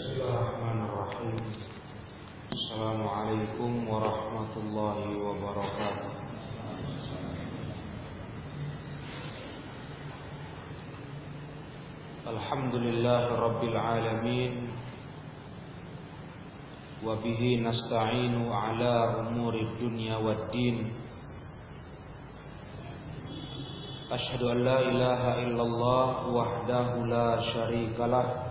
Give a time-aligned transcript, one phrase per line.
[0.00, 1.36] بسم الله الرحمن الرحيم
[2.52, 6.10] السلام عليكم ورحمة الله وبركاته
[12.32, 14.52] الحمد لله رب العالمين
[17.04, 20.76] وبه نستعين على أمور الدنيا والدين
[24.12, 28.49] أشهد أن لا إله إلا الله وحده لا شريك له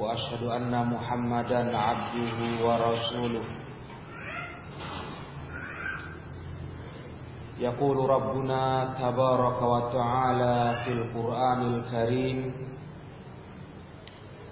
[0.00, 3.44] وأشهد أن محمدا عبده ورسوله.
[7.60, 8.64] يقول ربنا
[9.00, 12.38] تبارك وتعالى في القرآن الكريم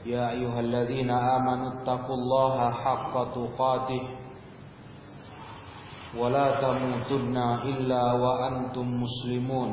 [0.06, 4.02] يا أيها الذين آمنوا اتقوا الله حق تقاته
[6.20, 9.70] ولا تموتن إلا وأنتم مسلمون.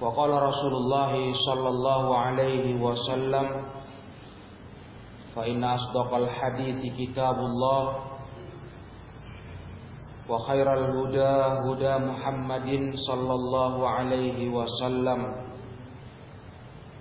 [0.00, 3.46] وقال رسول الله صلى الله عليه وسلم
[5.36, 7.82] فإن أصدق الحديث كتاب الله
[10.30, 11.34] وخير الهدى
[11.68, 12.68] هدى محمد
[13.08, 15.20] صلى الله عليه وسلم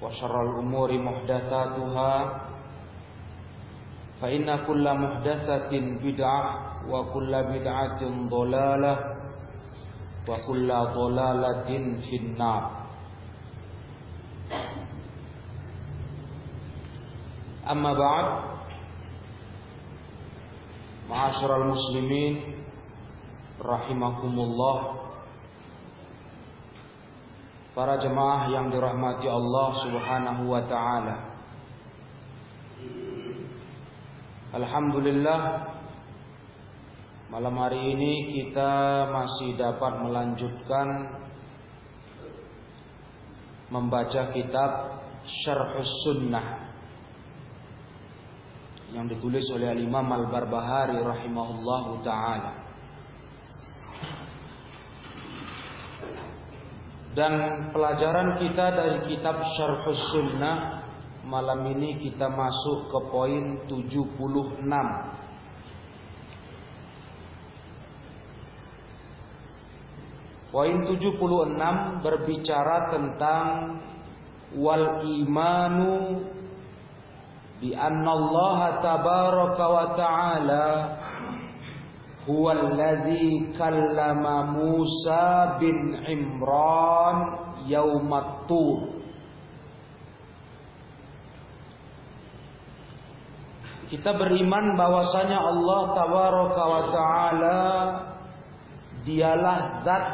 [0.02, 2.14] وشر الأمور محدثاتها
[4.22, 5.72] فإن كل محدثة
[6.04, 6.44] بدعة
[6.92, 8.96] وكل بدعة ضلالة
[10.30, 11.70] وكل ضلالة
[12.10, 12.77] في النار
[17.69, 18.27] Amma ba'd.
[21.13, 22.65] Ma'asyiral muslimin
[23.61, 24.79] rahimakumullah.
[27.77, 31.17] Para jemaah yang dirahmati Allah Subhanahu wa taala.
[34.49, 35.69] Alhamdulillah
[37.29, 41.13] Malam hari ini kita masih dapat melanjutkan
[43.69, 45.05] membaca kitab
[45.45, 45.77] Syarh
[46.09, 46.58] Sunnah.
[48.89, 52.69] Yang ditulis oleh Imam Al-Barbahari rahimahullahu ta'ala
[57.19, 57.35] Dan
[57.75, 60.87] pelajaran kita dari kitab Syarhus Sunnah
[61.29, 64.63] malam ini kita masuk ke poin 76.
[70.49, 73.47] Poin 76 berbicara tentang
[74.57, 76.25] wal imanu
[77.59, 80.67] bi anna Allah tabaraka wa ta'ala
[82.29, 87.17] huwa alladhi kallama Musa bin Imran
[87.67, 89.01] yaumat tur.
[93.89, 97.61] Kita beriman bahwasanya Allah tabaraka wa taala
[99.09, 100.07] dialah zat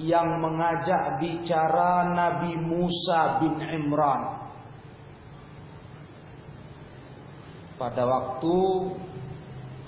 [0.00, 4.39] yang mengajak bicara Nabi Musa bin Imran
[7.80, 8.56] pada waktu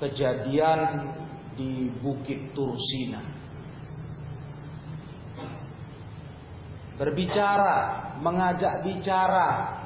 [0.01, 1.13] kejadian
[1.53, 3.21] di Bukit Tursina.
[6.97, 7.77] Berbicara,
[8.25, 9.83] mengajak bicara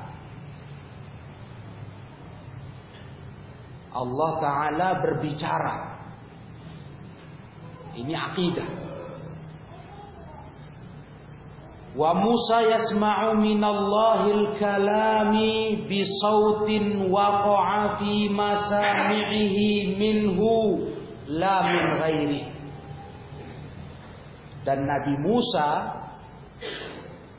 [3.96, 5.76] Allah Ta'ala berbicara.
[7.96, 8.68] Ini akidah.
[11.96, 20.84] Wa Musa yasma'u minallahil kalami bisautin waqa'a fi masami'ihi minhu
[21.32, 22.42] la min ghairi.
[24.68, 25.68] Dan Nabi Musa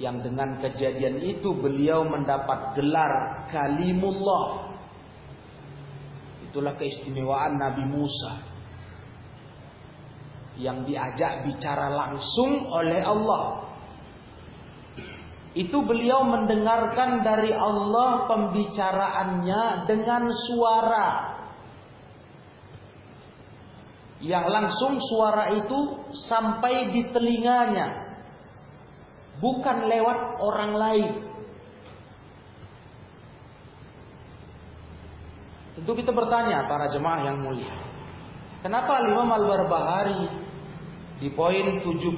[0.02, 4.68] yang dengan kejadian itu beliau mendapat gelar kalimullah
[6.48, 8.40] Itulah keistimewaan Nabi Musa
[10.58, 13.67] yang diajak bicara langsung oleh Allah.
[15.58, 21.08] Itu beliau mendengarkan dari Allah pembicaraannya dengan suara
[24.22, 28.18] yang langsung suara itu sampai di telinganya,
[29.38, 31.14] bukan lewat orang lain.
[35.78, 37.78] Tentu kita bertanya para jemaah yang mulia.
[38.66, 40.26] Kenapa Imam Al-Barbahari
[41.22, 42.18] di poin 76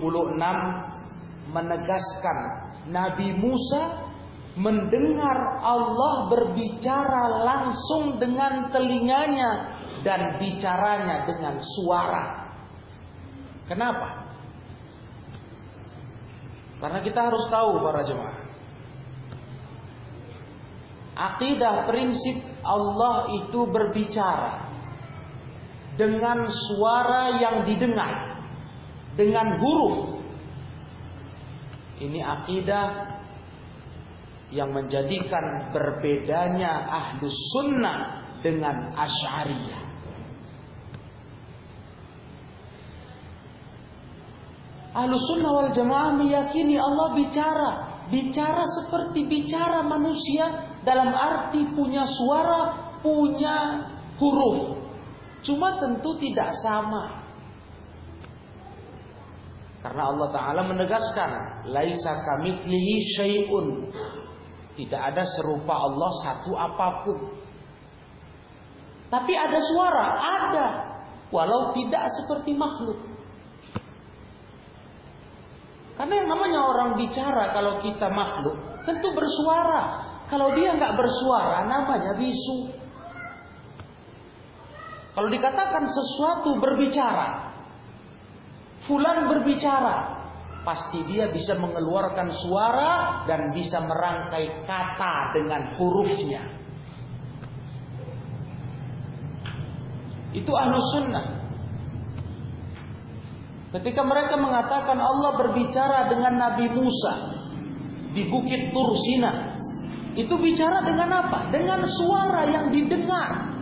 [1.52, 4.08] menegaskan Nabi Musa
[4.56, 9.52] mendengar Allah berbicara langsung dengan telinganya
[10.04, 12.24] dan bicaranya dengan suara.
[13.68, 14.30] Kenapa?
[16.80, 18.40] Karena kita harus tahu para jemaah.
[21.20, 24.72] Akidah prinsip Allah itu berbicara
[26.00, 28.48] dengan suara yang didengar,
[29.20, 30.19] dengan huruf.
[32.00, 32.88] Ini akidah
[34.56, 39.84] yang menjadikan berbedanya ahlus sunnah dengan asyariyah.
[44.96, 47.72] Ahlus sunnah wal jamaah meyakini Allah bicara.
[48.10, 53.86] Bicara seperti bicara manusia dalam arti punya suara, punya
[54.18, 54.82] huruf.
[55.46, 57.19] Cuma tentu tidak sama.
[59.80, 61.32] Karena Allah Ta'ala menegaskan
[61.72, 63.68] Laisa kamithlihi syai'un.
[64.76, 67.20] Tidak ada serupa Allah satu apa pun.
[69.10, 70.68] Tapi ada suara Ada.
[71.30, 73.00] Walau tidak seperti makhluk.
[75.94, 78.56] Karena yang namanya orang bicara Kalau kita makhluk
[78.88, 80.10] Tentu bersuara.
[80.28, 82.76] Kalau dia nggak bersuara Namanya bisu.
[85.16, 87.49] Kalau dikatakan sesuatu berbicara
[88.90, 90.18] Fulan berbicara,
[90.66, 96.42] pasti dia bisa mengeluarkan suara dan bisa merangkai kata dengan hurufnya.
[100.34, 101.26] Itu ahlu sunnah.
[103.78, 107.14] Ketika mereka mengatakan Allah berbicara dengan Nabi Musa
[108.18, 109.54] di Bukit Tursina,
[110.18, 111.54] itu bicara dengan apa?
[111.54, 113.54] Dengan suara yang didengar.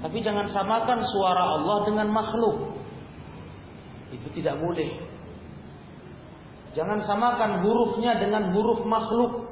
[0.00, 2.73] Tapi jangan samakan suara Allah dengan makhluk.
[4.14, 4.90] Itu tidak boleh.
[6.74, 9.50] Jangan samakan hurufnya dengan huruf makhluk.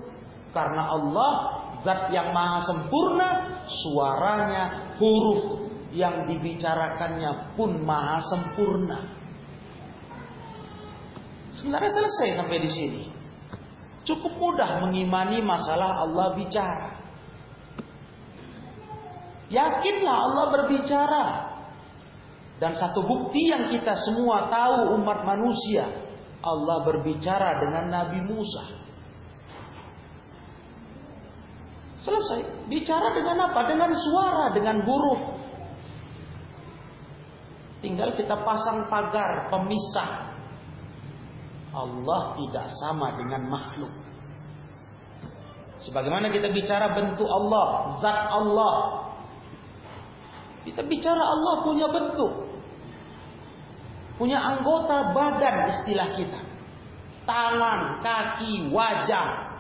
[0.53, 1.33] Karena Allah
[1.81, 3.29] zat yang maha sempurna,
[3.67, 8.99] suaranya, huruf yang dibicarakannya pun maha sempurna.
[11.53, 13.03] Sebenarnya selesai sampai di sini.
[14.03, 16.91] Cukup mudah mengimani masalah Allah bicara.
[19.53, 21.25] Yakinlah Allah berbicara.
[22.63, 25.83] Dan satu bukti yang kita semua tahu umat manusia,
[26.47, 28.65] Allah berbicara dengan Nabi Musa.
[32.07, 32.71] Selesai.
[32.71, 33.67] Bicara dengan apa?
[33.67, 35.43] Dengan suara, dengan huruf.
[37.83, 40.31] Tinggal kita pasang pagar pemisah.
[41.75, 43.91] Allah tidak sama dengan makhluk.
[45.83, 48.75] Sebagaimana kita bicara bentuk Allah, zat Allah.
[50.63, 52.42] Kita bicara Allah punya bentuk.
[54.23, 56.39] Punya anggota badan istilah kita.
[57.27, 59.51] Tangan, kaki, wajah.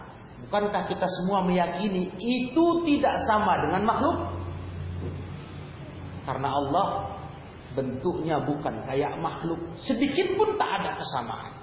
[0.47, 4.23] Bukankah kita semua meyakini itu tidak sama dengan makhluk?
[6.23, 6.87] Karena Allah
[7.75, 9.59] bentuknya bukan kayak makhluk.
[9.82, 11.58] Sedikit pun tak ada kesamaan.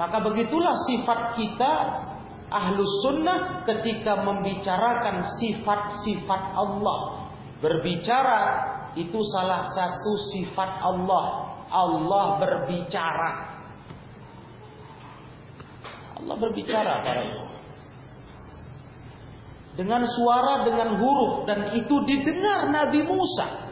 [0.00, 1.72] Maka begitulah sifat kita
[2.48, 7.28] ahlus sunnah ketika membicarakan sifat-sifat Allah.
[7.60, 8.40] Berbicara
[8.94, 11.26] itu salah satu sifat Allah.
[11.68, 13.30] Allah berbicara.
[16.18, 17.44] Allah berbicara para ibu.
[19.76, 21.44] Dengan suara, dengan huruf.
[21.44, 23.68] Dan itu didengar Nabi Musa.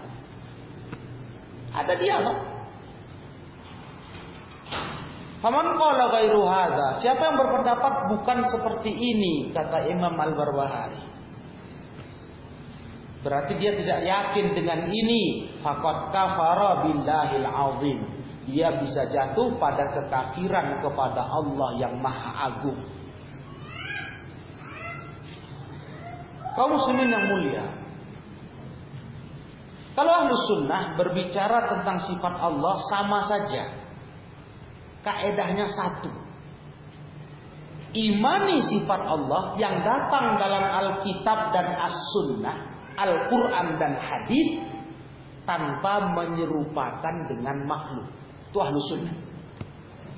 [1.73, 2.39] Ada dialog.
[5.41, 6.43] Faman qala ghairu.
[7.01, 11.16] Siapa yang berpendapat bukan seperti ini kata Imam Al-Barbahari.
[13.25, 15.51] Berarti dia tidak yakin dengan ini.
[15.65, 17.99] Fakat kafara billahil azim.
[18.47, 22.79] Dia bisa jatuh pada kekafiran kepada Allah yang maha agung.
[26.55, 27.67] Kaum muslimin yang mulia.
[29.99, 33.65] Kalau ahlu sunnah berbicara tentang sifat Allah sama saja.
[35.03, 36.13] Kaedahnya satu.
[37.97, 44.65] Imani sifat Allah yang datang dalam Alkitab dan As-Sunnah Al-Quran dan hadis
[45.45, 48.09] tanpa menyerupakan dengan makhluk.
[48.51, 49.17] Itu ahlu sunnah.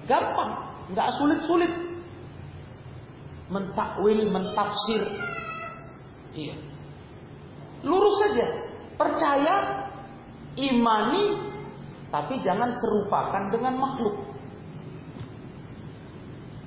[0.09, 0.53] Gampang,
[0.95, 1.73] nggak sulit-sulit.
[3.49, 5.03] Mentakwil, mentafsir.
[6.33, 6.57] Iya.
[7.85, 8.47] Lurus saja.
[8.99, 9.57] Percaya,
[10.59, 11.25] imani,
[12.11, 14.17] tapi jangan serupakan dengan makhluk.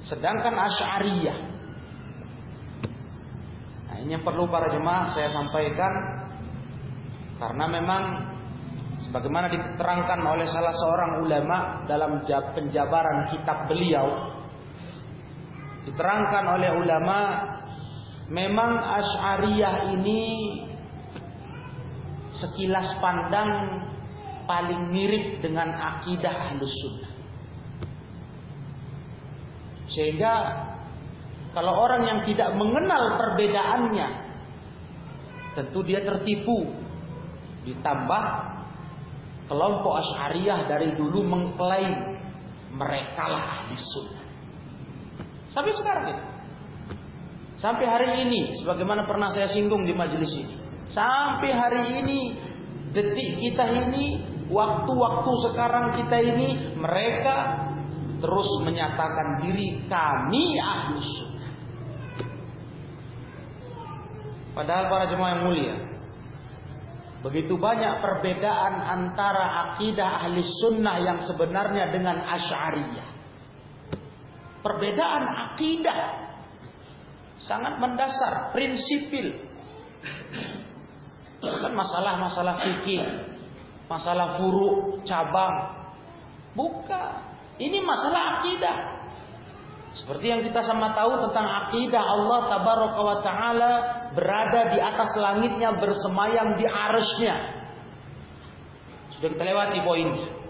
[0.01, 1.50] Sedangkan Asy'ariyah
[3.99, 5.93] ini yang perlu para jemaah saya sampaikan
[7.41, 8.03] karena memang
[9.03, 11.57] sebagaimana diterangkan oleh salah seorang ulama
[11.89, 12.23] dalam
[12.55, 14.31] penjabaran kitab beliau
[15.89, 17.19] diterangkan oleh ulama
[18.29, 20.21] memang Asy'ariyah ini
[22.31, 23.81] sekilas pandang
[24.47, 27.13] paling mirip dengan akidah Ahlus Sunnah.
[29.91, 30.33] Sehingga
[31.51, 34.07] kalau orang yang tidak mengenal perbedaannya,
[35.59, 36.79] tentu dia tertipu.
[37.61, 38.23] Ditambah
[39.51, 42.17] kelompok Asy'ariyah dari dulu mengklaim
[42.71, 44.25] mereka lah ahli sunnah.
[45.51, 46.23] Sampai sekarang itu.
[47.59, 50.55] Sampai hari ini, sebagaimana pernah saya singgung di majelis ini.
[50.89, 52.19] Sampai hari ini,
[52.95, 57.67] detik kita ini, waktu-waktu sekarang kita ini, mereka
[58.17, 61.30] terus menyatakan diri kami ahlus sunnah.
[64.61, 65.73] Padahal para jemaah yang mulia,
[67.25, 73.09] begitu banyak perbedaan antara akidah ahli sunnah yang sebenarnya dengan asyariyah.
[74.61, 75.99] Perbedaan akidah
[77.41, 79.33] sangat mendasar, prinsipil.
[81.41, 83.01] Bukan masalah-masalah fikih,
[83.89, 85.89] masalah furu, cabang.
[86.53, 87.33] Bukan.
[87.57, 88.77] Ini masalah akidah.
[89.97, 95.75] Seperti yang kita sama tahu tentang akidah Allah tabaraka wa taala berada di atas langitnya
[95.75, 97.35] bersemayam di arsnya.
[99.15, 100.41] Sudah kita lewati poinnya.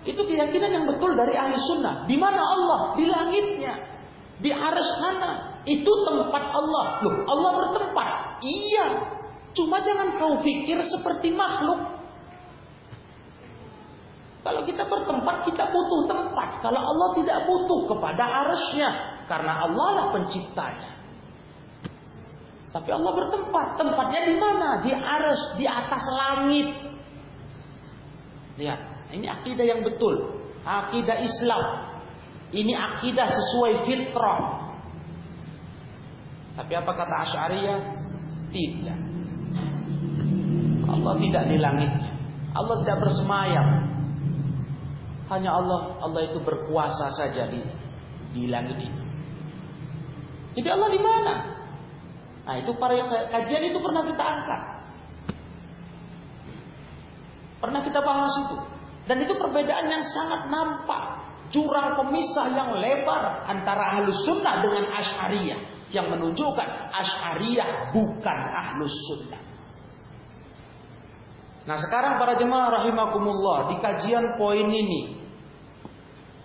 [0.00, 2.08] Itu keyakinan yang betul dari ahli sunnah.
[2.08, 2.80] Di mana Allah?
[2.96, 3.74] Di langitnya.
[4.40, 5.60] Di ars sana.
[5.68, 7.04] Itu tempat Allah.
[7.04, 8.08] Loh, Allah bertempat.
[8.40, 8.86] Iya.
[9.52, 12.00] Cuma jangan kau pikir seperti makhluk.
[14.40, 16.64] Kalau kita bertempat, kita butuh tempat.
[16.64, 18.88] Kalau Allah tidak butuh kepada arusnya.
[19.28, 20.99] Karena Allah lah penciptanya.
[22.70, 23.66] Tapi Allah bertempat.
[23.78, 24.68] Tempatnya di mana?
[24.82, 26.68] Di arus, di atas langit.
[28.62, 30.38] Lihat, ini akidah yang betul.
[30.62, 31.62] Akidah Islam.
[32.50, 34.40] Ini akidah sesuai fitrah.
[36.58, 37.80] Tapi apa kata Asy'ariyah?
[38.50, 38.98] Tidak.
[40.90, 42.10] Allah tidak di langitnya.
[42.54, 43.68] Allah tidak bersemayam.
[45.30, 47.62] Hanya Allah, Allah itu berkuasa saja di
[48.34, 49.04] di langit itu.
[50.58, 51.59] Jadi Allah di mana?
[52.50, 52.98] Nah itu para
[53.30, 54.62] kajian itu pernah kita angkat.
[57.62, 58.58] Pernah kita bahas itu.
[59.06, 61.30] Dan itu perbedaan yang sangat nampak.
[61.54, 65.60] Jurang pemisah yang lebar antara ahlus sunnah dengan asyariyah.
[65.94, 69.42] Yang menunjukkan asyariyah bukan ahlus sunnah.
[71.70, 75.22] Nah sekarang para jemaah rahimakumullah di kajian poin ini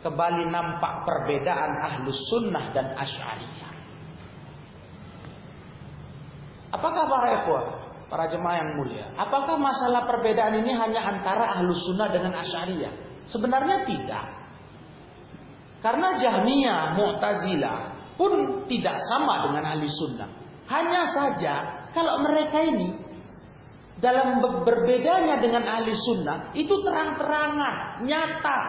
[0.06, 3.75] kembali nampak perbedaan ahlus sunnah dan asy'ariyah.
[6.74, 7.64] Apakah para ikhwah,
[8.10, 12.94] para jemaah yang mulia, apakah masalah perbedaan ini hanya antara ahlus sunnah dengan asy'ariyah?
[13.26, 14.26] Sebenarnya tidak.
[15.82, 17.78] Karena Jahmiyah, Mu'tazilah
[18.18, 20.30] pun tidak sama dengan ahli sunnah.
[20.66, 21.54] Hanya saja
[21.94, 22.98] kalau mereka ini
[24.02, 28.62] dalam berbedanya dengan ahli sunnah itu terang-terangan, nyata,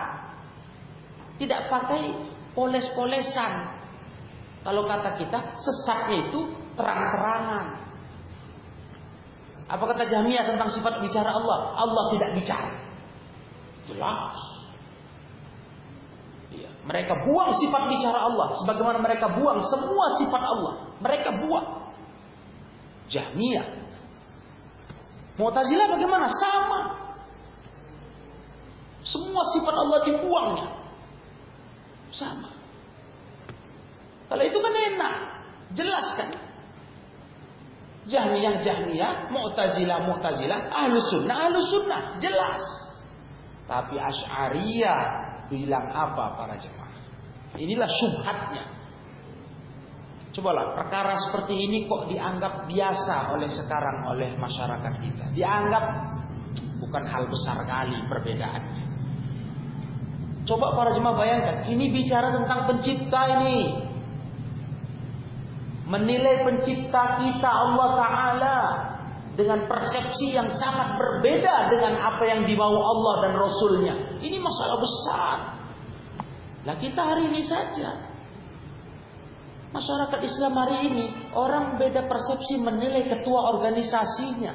[1.40, 2.02] tidak pakai
[2.52, 3.52] poles-polesan.
[4.66, 6.40] Kalau kata kita, sesatnya itu
[6.74, 7.85] terang-terangan.
[9.66, 11.74] Apa kata Jahmiyah tentang sifat bicara Allah?
[11.74, 12.70] Allah tidak bicara.
[13.90, 14.38] Jelas.
[16.54, 16.70] Ya.
[16.86, 18.54] Mereka buang sifat bicara Allah.
[18.62, 20.74] Sebagaimana mereka buang semua sifat Allah.
[21.02, 21.90] Mereka buang.
[23.10, 23.66] Jahmiyah.
[25.36, 26.26] Mu'tazilah bagaimana?
[26.30, 26.80] Sama.
[29.02, 30.68] Semua sifat Allah dibuangnya.
[32.14, 32.50] Sama.
[34.30, 35.14] Kalau itu kan enak.
[35.74, 36.30] Jelas kan?
[38.06, 42.00] Jahmiyah, Jahmiyah, Mu'tazilah, Mu'tazilah, Ahlu Sunnah, Ahlu Sunnah.
[42.22, 42.62] Jelas.
[43.66, 45.00] Tapi Ash'ariyah
[45.50, 46.94] bilang apa para jemaah?
[47.58, 48.64] Inilah subhatnya.
[50.30, 55.24] Cobalah perkara seperti ini kok dianggap biasa oleh sekarang oleh masyarakat kita.
[55.32, 55.84] Dianggap
[56.78, 58.84] bukan hal besar kali perbedaannya.
[60.46, 63.85] Coba para jemaah bayangkan, ini bicara tentang pencipta ini.
[65.86, 68.58] Menilai pencipta kita Allah Ta'ala
[69.38, 73.94] dengan persepsi yang sangat berbeda dengan apa yang dimau Allah dan Rasulnya.
[74.18, 75.36] Ini masalah besar.
[76.66, 78.10] Lah kita hari ini saja.
[79.70, 84.54] Masyarakat Islam hari ini, orang beda persepsi menilai ketua organisasinya.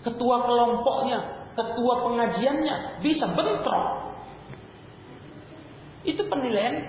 [0.00, 4.10] Ketua kelompoknya, ketua pengajiannya, bisa bentrok
[6.04, 6.80] itu penilaian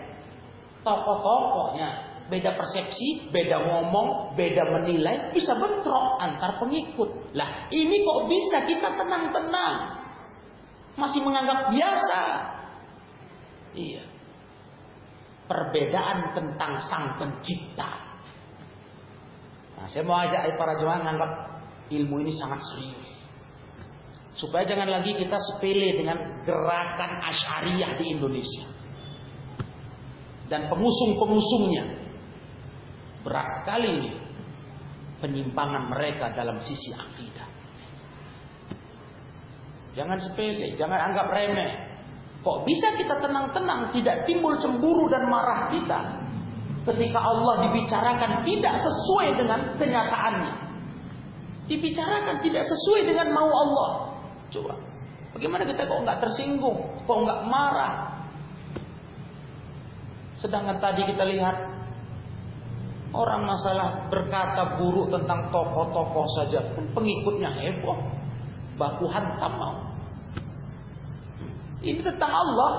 [0.87, 2.10] tokoh-tokohnya.
[2.31, 7.35] Beda persepsi, beda ngomong, beda menilai, bisa bentrok antar pengikut.
[7.35, 9.99] Lah, ini kok bisa kita tenang-tenang?
[10.95, 12.21] Masih menganggap biasa.
[13.75, 14.07] Iya.
[15.43, 17.99] Perbedaan tentang sang pencipta.
[19.75, 21.31] Nah, saya mau ajak para jemaah menganggap
[21.91, 23.07] ilmu ini sangat serius.
[24.39, 26.15] Supaya jangan lagi kita sepele dengan
[26.47, 28.71] gerakan asyariah di Indonesia
[30.47, 32.00] dan pengusung-pengusungnya.
[33.21, 34.11] Berat kali ini
[35.21, 37.47] penyimpangan mereka dalam sisi akidah.
[39.93, 41.71] Jangan sepele, jangan anggap remeh.
[42.41, 45.99] Kok bisa kita tenang-tenang, tidak timbul cemburu dan marah kita
[46.89, 50.53] ketika Allah dibicarakan tidak sesuai dengan kenyataannya.
[51.69, 53.89] Dibicarakan tidak sesuai dengan mau Allah.
[54.49, 54.73] Coba,
[55.37, 58.25] bagaimana kita kok nggak tersinggung, kok nggak marah?
[60.41, 61.70] Sedangkan tadi kita lihat
[63.11, 66.63] orang masalah berkata buruk tentang tokoh-tokoh saja,
[66.95, 67.97] pengikutnya heboh,
[68.79, 69.77] baku hantam mau.
[71.81, 72.73] Ini tentang Allah.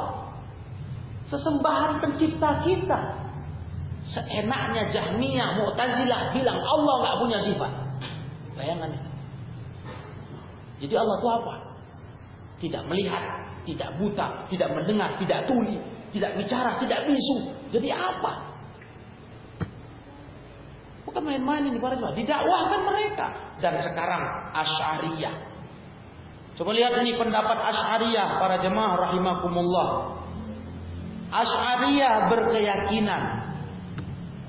[1.27, 3.01] Sesembahan pencipta kita.
[4.03, 7.73] Seenaknya Jahmiyah, Mu'tazilah bilang Allah nggak punya sifat.
[8.59, 9.11] Bayangkan itu.
[10.87, 11.55] Jadi Allah itu apa?
[12.59, 13.23] Tidak melihat,
[13.63, 15.79] tidak buta, tidak mendengar, tidak tuli,
[16.11, 17.55] tidak bicara, tidak bisu.
[17.71, 18.52] Jadi apa?
[21.13, 22.17] Bukan main-main ini para jemaah.
[22.17, 23.27] Didakwahkan mereka.
[23.61, 24.23] Dan sekarang
[24.57, 25.53] Asy'ariyah
[26.53, 29.89] Coba lihat ini pendapat Asy'ariyah para jemaah rahimakumullah.
[31.33, 33.23] Asy'ariyah berkeyakinan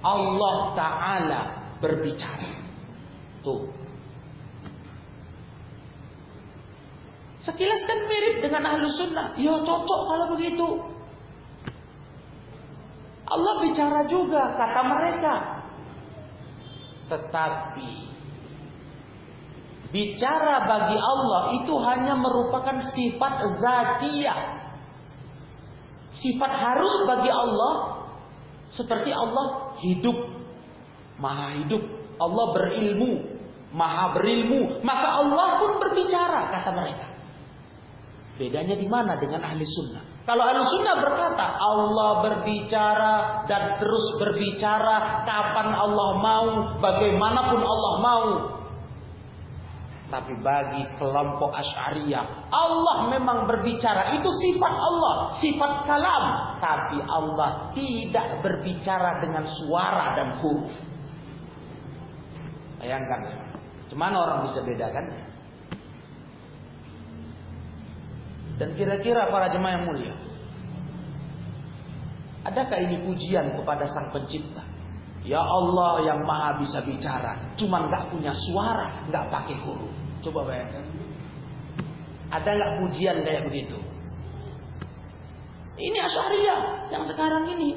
[0.03, 1.41] Allah taala
[1.79, 2.60] berbicara.
[3.39, 3.72] Tuh.
[7.39, 9.36] Sekilas kan mirip dengan ahlu sunnah.
[9.39, 10.67] Ya cocok kalau begitu.
[13.27, 15.34] Allah bicara juga kata mereka.
[17.12, 18.13] Tetapi
[19.93, 24.41] Bicara bagi Allah itu hanya merupakan sifat zatiyah.
[26.17, 27.74] Sifat harus bagi Allah
[28.74, 30.17] seperti Allah hidup,
[31.22, 31.86] maha hidup.
[32.17, 33.38] Allah berilmu,
[33.69, 34.81] maha berilmu.
[34.81, 37.07] Maka Allah pun berbicara, kata mereka.
[38.41, 40.12] Bedanya di mana dengan ahli sunnah?
[40.24, 46.48] Kalau ahli sunnah berkata Allah berbicara dan terus berbicara kapan Allah mau,
[46.80, 48.25] bagaimanapun Allah mau.
[50.08, 54.15] Tapi bagi kelompok Asy'ariyah, Allah memang berbicara.
[54.15, 56.26] Itu sifat Allah, sifat kalam.
[56.62, 60.71] Tapi Allah tidak berbicara dengan suara dan huruf.
[62.80, 63.19] Bayangkan.
[63.91, 65.33] Cuman orang bisa bedakan?
[68.62, 70.16] Dan kira-kira para jemaah yang mulia.
[72.44, 74.62] Adakah ini pujian kepada sang pencipta?
[75.24, 77.56] Ya Allah yang maha bisa bicara.
[77.56, 79.94] Cuma nggak punya suara, nggak pakai huruf.
[80.20, 80.84] Coba bayangkan.
[82.28, 83.80] Ada nggak pujian kayak begitu?
[85.74, 86.60] Ini Asyariah
[86.94, 87.74] yang sekarang ini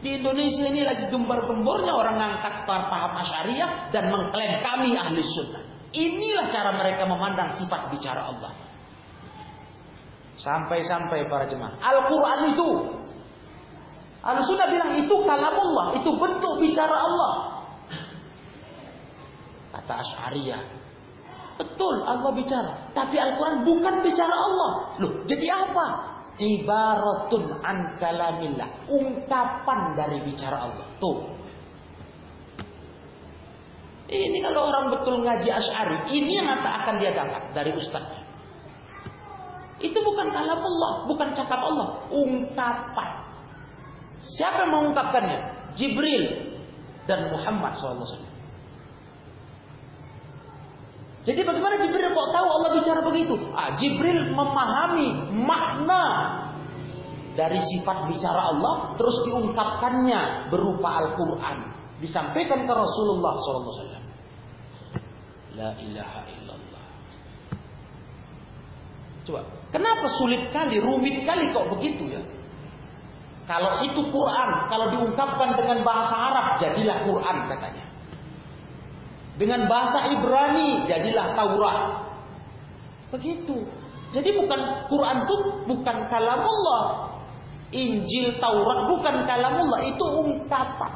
[0.00, 5.64] di Indonesia ini lagi gembar-gembornya orang ngangkat paham Asyariah dan mengklaim kami ahli sunnah.
[5.94, 8.63] Inilah cara mereka memandang sifat bicara Allah.
[10.34, 11.78] Sampai-sampai para jemaah.
[11.78, 12.70] Al-Quran itu.
[14.24, 16.00] Al-Sunnah bilang itu kalamullah.
[16.00, 17.32] Itu bentuk bicara Allah.
[19.74, 20.62] Kata Asyariah.
[21.54, 22.72] Betul Allah bicara.
[22.90, 24.70] Tapi Al-Quran bukan bicara Allah.
[24.98, 25.86] Loh, jadi apa?
[26.34, 28.90] Ibaratun an kalamillah.
[28.90, 30.86] Ungkapan dari bicara Allah.
[30.98, 31.30] Tuh.
[34.04, 35.96] Ini kalau orang betul ngaji Ash'ari.
[36.10, 38.13] Ini yang akan dia dapat dari ustaznya.
[39.84, 40.92] Itu bukan kalam Allah.
[41.04, 42.08] Bukan cakap Allah.
[42.08, 43.10] Ungkapan.
[44.24, 45.38] Siapa yang mengungkapkannya?
[45.76, 46.56] Jibril
[47.04, 48.32] dan Muhammad SAW.
[51.24, 53.36] Jadi bagaimana Jibril kok tahu Allah bicara begitu?
[53.56, 56.04] Ah, Jibril memahami makna
[57.32, 61.58] dari sifat bicara Allah terus diungkapkannya berupa Al-Qur'an,
[61.98, 64.04] disampaikan ke Rasulullah SAW.
[65.56, 66.84] La ilaha illallah.
[69.24, 69.40] Coba,
[69.74, 72.22] kenapa sulit kali, rumit kali kok begitu ya?
[73.44, 77.84] Kalau itu Quran, kalau diungkapkan dengan bahasa Arab, jadilah Quran katanya.
[79.34, 81.78] Dengan bahasa Ibrani jadilah Taurat.
[83.12, 83.66] Begitu.
[84.14, 85.36] Jadi bukan Quran itu
[85.68, 87.12] bukan kalamullah.
[87.74, 90.92] Injil, Taurat bukan kalamullah, itu ungkapan.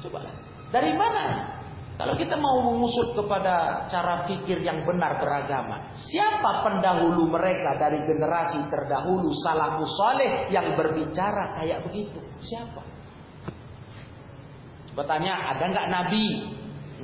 [0.00, 0.24] Coba
[0.72, 1.53] Dari mana?
[1.94, 8.66] Kalau kita mau mengusut kepada cara pikir yang benar beragama, siapa pendahulu mereka dari generasi
[8.66, 12.18] terdahulu salafus saleh yang berbicara kayak begitu?
[12.42, 12.82] Siapa?
[14.98, 16.26] Bertanya, ada nggak nabi?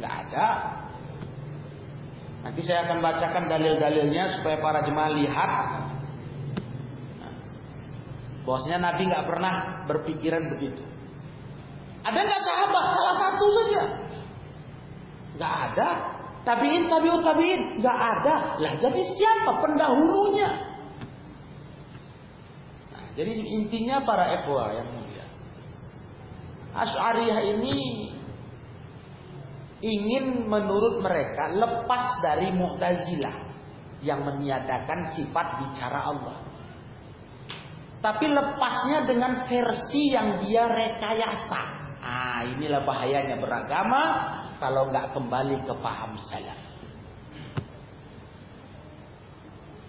[0.03, 0.47] Nggak ada.
[2.41, 5.51] Nanti saya akan bacakan dalil-dalilnya supaya para jemaah lihat.
[8.43, 10.81] Bosnya Nabi nggak pernah berpikiran begitu.
[12.01, 12.85] Ada nggak sahabat?
[12.97, 13.83] Salah satu saja.
[15.41, 15.89] Nggak ada.
[16.45, 17.81] Tabiin, tabiut, tabiin.
[17.81, 18.35] Nggak ada.
[18.61, 20.51] Lah jadi siapa pendahulunya?
[22.93, 24.89] Nah, jadi intinya para ekwa yang
[26.71, 27.77] Asy'ariyah ini
[29.83, 33.49] ingin menurut mereka lepas dari Mu'tazilah.
[34.01, 36.41] yang meniadakan sifat bicara Allah.
[38.01, 41.63] Tapi lepasnya dengan versi yang dia rekayasa.
[42.01, 44.01] Ah, inilah bahayanya beragama
[44.61, 46.61] kalau nggak kembali ke paham salaf.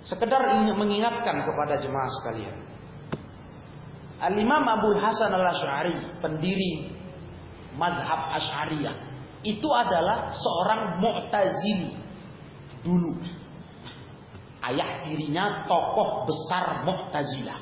[0.02, 2.58] Sekedar ingin mengingatkan kepada jemaah sekalian.
[4.22, 6.90] Al-Imam Abu Hasan Al-Asy'ari, pendiri
[7.78, 8.96] madhab Asy'ariyah,
[9.46, 11.94] itu adalah seorang Mu'tazili
[12.82, 13.18] dulu.
[14.62, 17.60] Ayah tirinya tokoh besar Mu'tazilah.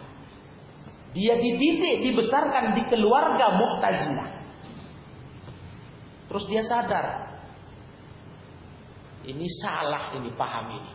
[1.15, 4.38] Dia dididik, dibesarkan di keluarga Mu'tazilah.
[6.29, 7.05] Terus dia sadar.
[9.25, 10.91] Ini salah ini paham ini.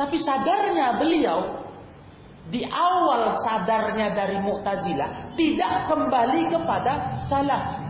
[0.00, 1.60] Tapi sadarnya beliau
[2.48, 6.92] di awal sadarnya dari Mu'tazilah tidak kembali kepada
[7.28, 7.84] salah.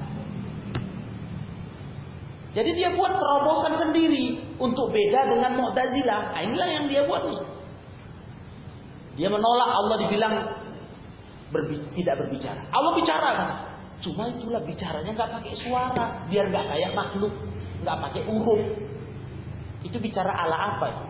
[2.50, 6.34] Jadi dia buat terobosan sendiri untuk beda dengan Mu'tazilah.
[6.34, 7.42] Nah, inilah yang dia buat nih.
[9.22, 10.34] Dia menolak Allah dibilang
[11.54, 12.60] berbi tidak berbicara.
[12.74, 13.30] Allah bicara?
[14.00, 17.32] Cuma itulah bicaranya nggak pakai suara, biar nggak kayak makhluk,
[17.84, 18.62] nggak pakai huruf.
[19.84, 20.86] Itu bicara ala apa?
[20.88, 21.00] Ya?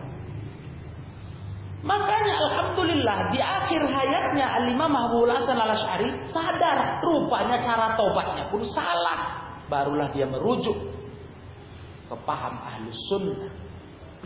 [1.81, 9.49] Makanya alhamdulillah di akhir hayatnya Al-Imam Mahbub Hasan Al-Asy'ari sadar rupanya cara tobatnya pun salah.
[9.65, 10.77] Barulah dia merujuk
[12.05, 13.49] ke paham ahli sunnah.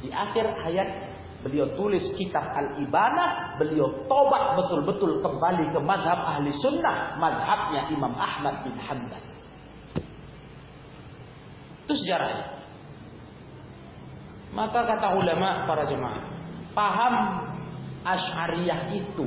[0.04, 1.14] Di akhir hayat
[1.45, 8.65] beliau tulis kitab Al-Ibanah, beliau tobat betul-betul kembali ke madhab ahli sunnah, madhabnya Imam Ahmad
[8.65, 9.21] bin Hanbal.
[11.86, 12.65] Itu sejarahnya.
[14.58, 16.25] Maka kata ulama para jemaah,
[16.73, 17.15] paham
[18.05, 19.25] Asy'ariyah itu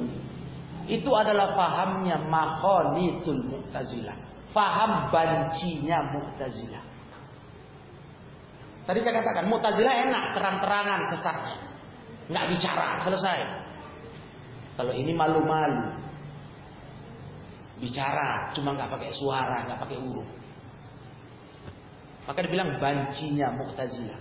[0.88, 4.16] itu adalah pahamnya makhonisul Mu'tazilah.
[4.50, 6.83] Faham bancinya Mu'tazilah.
[8.88, 11.67] Tadi saya katakan Mu'tazilah enak terang-terangan sesatnya.
[12.29, 13.38] Nggak bicara, selesai.
[14.77, 15.97] Kalau ini malu-malu.
[17.81, 20.29] Bicara, cuma nggak pakai suara, nggak pakai huruf.
[22.29, 24.21] Maka dibilang bancinya Mu'tazilah.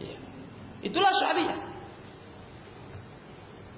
[0.00, 0.16] Ya.
[0.80, 1.60] Itulah syariah.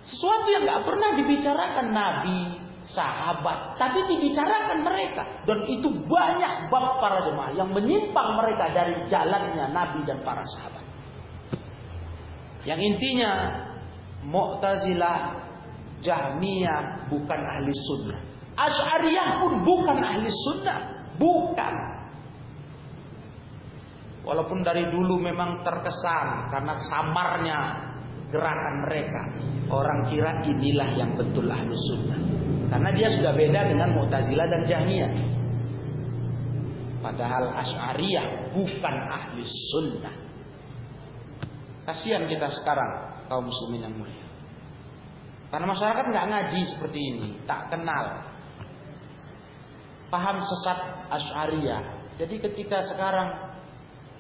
[0.07, 2.41] Sesuatu yang nggak pernah dibicarakan Nabi,
[2.87, 5.27] sahabat, tapi dibicarakan mereka.
[5.43, 10.86] Dan itu banyak bab para jemaah yang menyimpang mereka dari jalannya Nabi dan para sahabat.
[12.67, 13.33] Yang intinya
[14.27, 15.19] Mu'tazilah,
[16.03, 18.19] Jahmiyah bukan ahli sunnah.
[18.59, 20.79] Asy'ariyah pun bukan ahli sunnah,
[21.15, 21.75] bukan.
[24.27, 27.59] Walaupun dari dulu memang terkesan karena samarnya
[28.35, 29.23] gerakan mereka.
[29.71, 32.19] Orang kira inilah yang betul ahlu sunnah.
[32.67, 35.13] Karena dia sudah beda dengan Mu'tazilah dan Jahmiyah.
[36.99, 40.26] Padahal Asy'ariyah bukan ahli sunnah.
[41.87, 44.27] Kasihan kita sekarang kaum muslimin yang mulia.
[45.55, 48.27] Karena masyarakat nggak ngaji seperti ini, tak kenal.
[50.11, 50.79] Paham sesat
[51.15, 51.83] Asy'ariyah.
[52.19, 53.47] Jadi ketika sekarang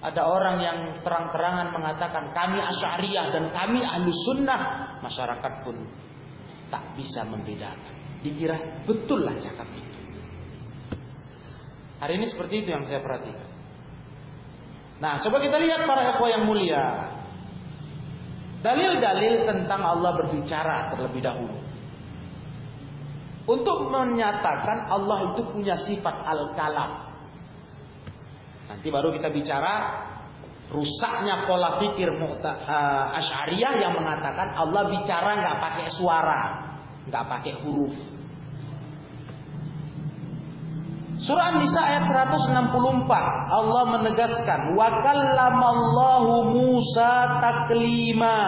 [0.04, 4.60] ada orang yang terang-terangan mengatakan kami asyariah dan kami ahlu sunnah,
[5.00, 5.76] masyarakat pun
[6.68, 7.94] tak bisa membedakan.
[8.20, 9.98] Dikira betul lah cakap itu.
[11.96, 13.48] Hari ini seperti itu yang saya perhatikan.
[15.00, 17.05] Nah, coba kita lihat para ekwa yang mulia.
[18.64, 21.56] Dalil-dalil tentang Allah berbicara terlebih dahulu.
[23.46, 27.14] Untuk menyatakan Allah itu punya sifat al-kalam.
[28.66, 29.74] Nanti baru kita bicara
[30.66, 36.42] rusaknya pola pikir uh, Asy'ariyah yang mengatakan Allah bicara nggak pakai suara,
[37.06, 38.15] nggak pakai huruf.
[41.16, 42.52] Surah An-Nisa ayat 164
[43.48, 48.40] Allah menegaskan wa kallamallahu Musa taklima.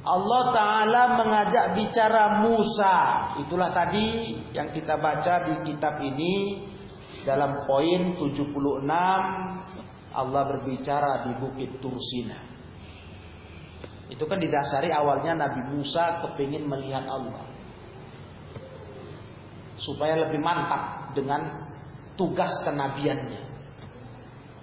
[0.00, 2.96] Allah taala mengajak bicara Musa.
[3.40, 6.68] Itulah tadi yang kita baca di kitab ini
[7.24, 8.84] dalam poin 76
[10.10, 12.38] Allah berbicara di Bukit Tursina.
[14.12, 17.49] Itu kan didasari awalnya Nabi Musa kepingin melihat Allah.
[19.80, 21.40] Supaya lebih mantap dengan
[22.20, 23.42] tugas kenabiannya.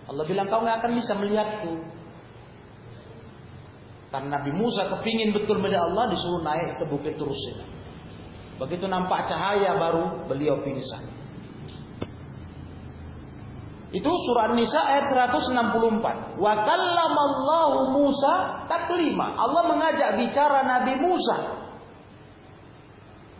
[0.07, 1.73] Allah bilang kau nggak akan bisa melihatku.
[4.07, 7.65] Karena Nabi Musa kepingin betul melihat Allah disuruh naik ke Bukit Tursina.
[8.57, 11.17] Begitu nampak cahaya baru beliau pingsan.
[13.87, 16.39] Itu surah Nisa ayat 164.
[16.39, 18.33] Wa kallamallahu Musa
[18.67, 19.35] taklima.
[19.35, 21.37] Allah mengajak bicara Nabi Musa.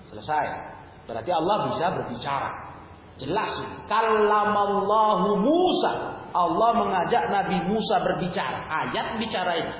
[0.08, 0.77] Selesai.
[1.08, 2.50] Berarti Allah bisa berbicara.
[3.18, 3.52] Jelas.
[3.88, 6.22] Kallamallahu Musa.
[6.36, 8.68] Allah mengajak Nabi Musa berbicara.
[8.68, 9.74] Ayat bicara ini.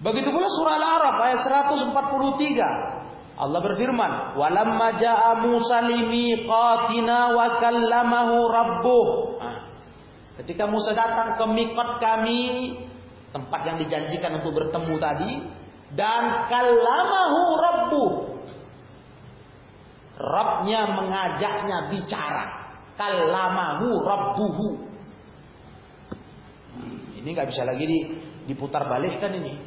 [0.00, 2.96] Begitu pula surah Al-Araf ayat 143.
[3.36, 9.06] Allah berfirman, "Walamma jaa Musa limiqatina wa kallamahu rabbuh."
[9.40, 9.56] Nah,
[10.40, 12.40] ketika Musa datang ke miqat kami,
[13.32, 15.32] tempat yang dijanjikan untuk bertemu tadi,
[15.92, 18.35] dan kallamahu rabbuh.
[20.16, 22.44] Rabbnya mengajaknya bicara.
[22.96, 24.68] Kallamahu rabbuhu.
[27.20, 27.84] Ini nggak bisa lagi
[28.48, 29.60] diputar balik kan ini.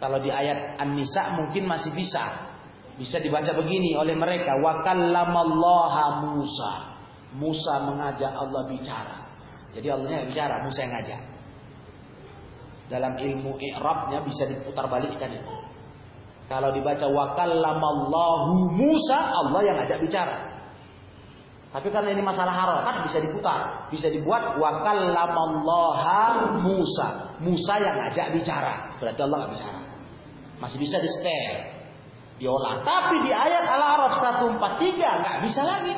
[0.00, 2.52] Kalau di ayat An-Nisa mungkin masih bisa.
[3.00, 4.60] Bisa dibaca begini oleh mereka.
[4.60, 6.72] Wa kallamallaha Musa.
[7.36, 9.16] Musa mengajak Allah bicara.
[9.70, 11.20] Jadi Allahnya bicara, Musa yang ngajak.
[12.90, 15.69] Dalam ilmu i'rabnya bisa diputar balikkan ini.
[16.50, 20.50] Kalau dibaca wa kallamallahu Musa, Allah yang ngajak bicara.
[21.70, 27.38] Tapi karena ini masalah harokat bisa diputar, bisa dibuat wa kallamallaha Musa.
[27.38, 29.80] Musa yang ngajak bicara, berarti Allah nggak bicara.
[30.58, 31.54] Masih bisa di setel,
[32.42, 32.82] diolah.
[32.82, 35.94] Tapi di ayat Al-Araf 143 nggak bisa lagi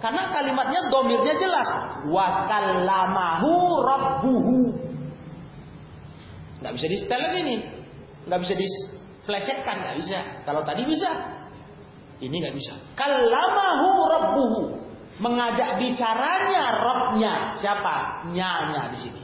[0.00, 1.68] Karena kalimatnya domirnya jelas.
[2.08, 3.52] Wa kallamahu
[3.84, 4.56] rabbuhu.
[6.64, 7.60] Nggak bisa di setel lagi nih.
[8.24, 8.66] Nggak bisa di
[9.22, 10.18] Flesetkan nggak bisa.
[10.42, 11.10] Kalau tadi bisa,
[12.18, 12.74] ini nggak bisa.
[12.98, 14.60] Kalamahu rabbuhu
[15.22, 18.26] mengajak bicaranya Robnya siapa?
[18.34, 19.22] Nyanya di sini.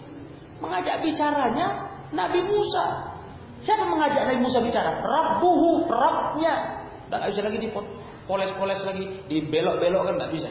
[0.62, 1.66] Mengajak bicaranya
[2.14, 2.87] Nabi Musa.
[3.58, 5.02] Siapa mengajak Nabi Musa bicara?
[5.02, 6.54] Rabbuhu, Robnya.
[7.11, 10.50] Nggak bisa lagi dipoles-poles lagi, dibelok-belok kan nggak bisa.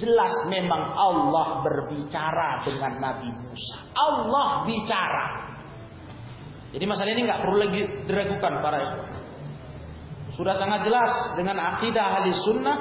[0.00, 3.84] Jelas memang Allah berbicara dengan Nabi Musa.
[3.92, 5.49] Allah bicara.
[6.70, 9.10] Jadi masalah ini nggak perlu lagi diragukan para ikhwan.
[10.30, 12.78] Sudah sangat jelas dengan akidah ahli sunnah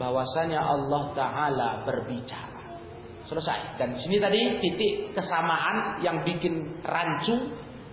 [0.00, 2.80] bahwasanya Allah Taala berbicara.
[3.28, 3.76] Selesai.
[3.76, 7.36] Dan di sini tadi titik kesamaan yang bikin rancu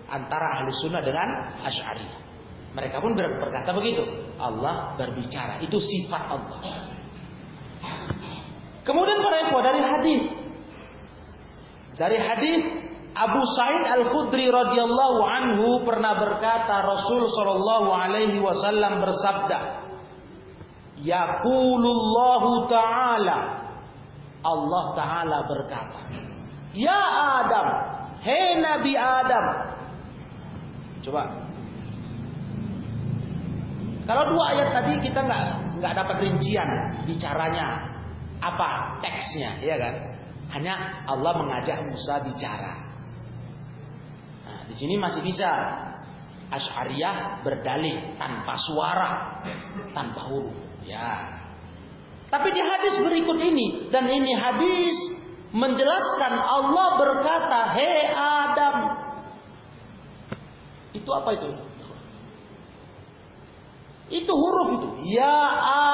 [0.08, 2.08] antara ahli sunnah dengan asyari.
[2.72, 4.08] Mereka pun berkata begitu.
[4.40, 5.60] Allah berbicara.
[5.60, 6.60] Itu sifat Allah.
[8.88, 10.22] Kemudian para ikhwah dari hadis.
[12.00, 12.60] Dari hadis
[13.20, 19.60] Abu Sa'id Al-Khudri radhiyallahu anhu pernah berkata Rasul sallallahu alaihi wasallam bersabda
[21.04, 23.38] Yaqulullahu ta'ala
[24.40, 26.00] Allah taala berkata
[26.72, 27.02] Ya
[27.44, 27.68] Adam
[28.24, 29.46] Hei Nabi Adam
[31.04, 31.24] Coba
[34.08, 35.44] Kalau dua ayat tadi kita nggak
[35.84, 36.70] nggak dapat rincian
[37.04, 37.90] bicaranya
[38.40, 39.96] apa teksnya, ya kan?
[40.50, 40.74] Hanya
[41.06, 42.89] Allah mengajak Musa bicara.
[44.70, 45.50] Di sini masih bisa
[46.50, 49.42] Asy'ariyah berdalih tanpa suara,
[49.94, 50.58] tanpa huruf.
[50.86, 51.42] Ya.
[52.30, 54.94] Tapi di hadis berikut ini dan ini hadis
[55.54, 58.76] menjelaskan Allah berkata, "Hei Adam."
[60.94, 61.48] Itu apa itu?
[64.10, 64.90] Itu huruf itu.
[65.14, 65.38] Ya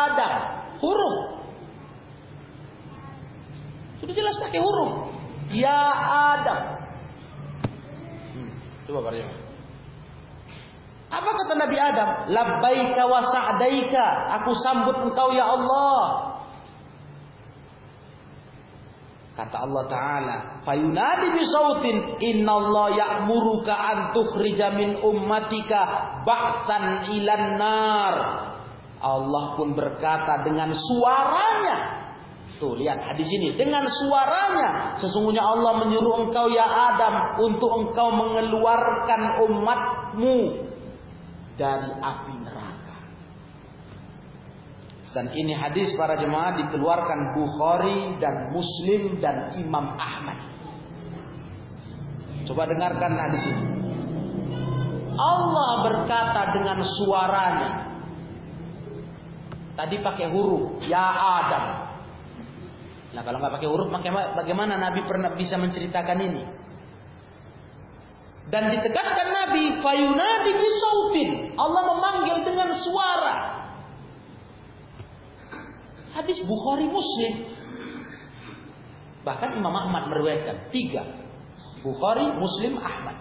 [0.07, 0.33] Adam.
[0.79, 1.15] Huruf.
[3.99, 5.11] Sudah jelas pakai huruf.
[5.51, 5.83] Ya
[6.39, 6.74] Adam.
[8.85, 9.13] Coba Pak
[11.09, 12.09] Apa kata Nabi Adam?
[12.29, 14.05] Labbaika wa sa'daika.
[14.41, 16.01] Aku sambut engkau ya Allah.
[19.35, 20.37] Kata Allah Ta'ala.
[20.63, 21.97] Fayunadi bisautin.
[22.23, 28.15] Inna Allah ya'muruka an tukhrija min ummatika ba'tan ilan nar.
[29.01, 32.04] Allah pun berkata dengan suaranya.
[32.55, 39.21] Tuh lihat hadis ini dengan suaranya sesungguhnya Allah menyuruh engkau ya Adam untuk engkau mengeluarkan
[39.43, 40.63] umatmu
[41.59, 42.97] dari api neraka.
[45.11, 50.39] Dan ini hadis para jemaah dikeluarkan Bukhari dan Muslim dan Imam Ahmad.
[52.47, 53.63] Coba dengarkan hadis ini.
[55.15, 57.71] Allah berkata dengan suaranya.
[59.75, 61.03] Tadi pakai huruf ya
[61.43, 61.84] Adam.
[63.15, 63.87] Nah kalau nggak pakai huruf,
[64.35, 66.43] bagaimana Nabi pernah bisa menceritakan ini?
[68.51, 71.29] Dan ditegaskan Nabi, fayunadi bisautin.
[71.55, 73.35] Allah memanggil dengan suara.
[76.11, 77.55] Hadis Bukhari Muslim.
[79.23, 81.07] Bahkan Imam Ahmad meriwayatkan tiga.
[81.81, 83.17] Bukhari, Muslim, Ahmad.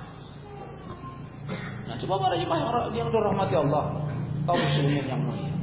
[1.84, 4.08] Nah coba para jemaah yang dirahmati Allah,
[4.48, 5.53] kaum muslimin yang mulia.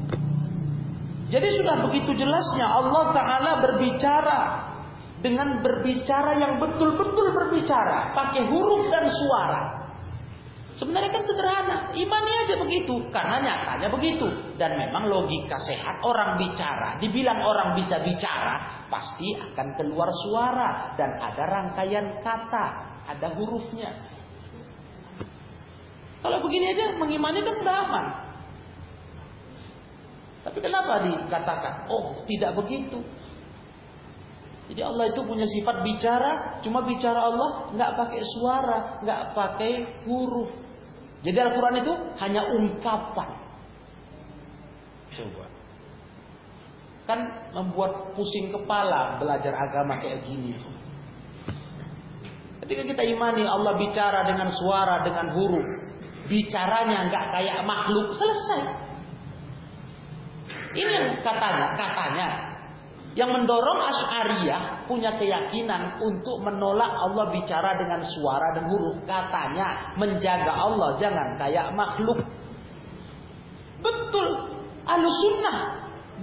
[1.31, 4.39] Jadi sudah begitu jelasnya Allah Ta'ala berbicara
[5.23, 9.61] dengan berbicara yang betul-betul berbicara pakai huruf dan suara.
[10.71, 14.27] Sebenarnya kan sederhana, imani aja begitu, karena nyatanya begitu.
[14.55, 21.19] Dan memang logika sehat orang bicara, dibilang orang bisa bicara, pasti akan keluar suara dan
[21.19, 22.65] ada rangkaian kata,
[23.07, 23.93] ada hurufnya.
[26.23, 28.05] Kalau begini aja mengimani kan udah aman.
[30.41, 32.97] Tapi kenapa dikatakan, oh tidak begitu?
[34.71, 39.71] Jadi Allah itu punya sifat bicara, cuma bicara Allah nggak pakai suara, nggak pakai
[40.07, 40.49] huruf.
[41.21, 43.29] Jadi Al-Quran itu hanya ungkapan.
[45.11, 45.45] Coba.
[47.05, 47.19] Kan
[47.53, 50.55] membuat pusing kepala belajar agama kayak gini.
[52.65, 55.67] Ketika kita imani Allah bicara dengan suara, dengan huruf.
[56.31, 58.80] Bicaranya nggak kayak makhluk, selesai.
[60.71, 62.51] Ini yang katanya, katanya
[63.11, 69.03] yang mendorong Asy'ariyah punya keyakinan untuk menolak Allah bicara dengan suara dan huruf.
[69.03, 72.23] Katanya menjaga Allah jangan kayak makhluk.
[73.83, 74.27] Betul.
[74.87, 75.57] Ahlussunnah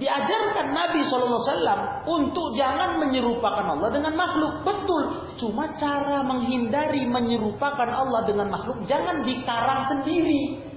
[0.00, 4.64] diajarkan Nabi SAW untuk jangan menyerupakan Allah dengan makhluk.
[4.64, 5.04] Betul.
[5.36, 10.67] Cuma cara menghindari menyerupakan Allah dengan makhluk jangan dikarang sendiri.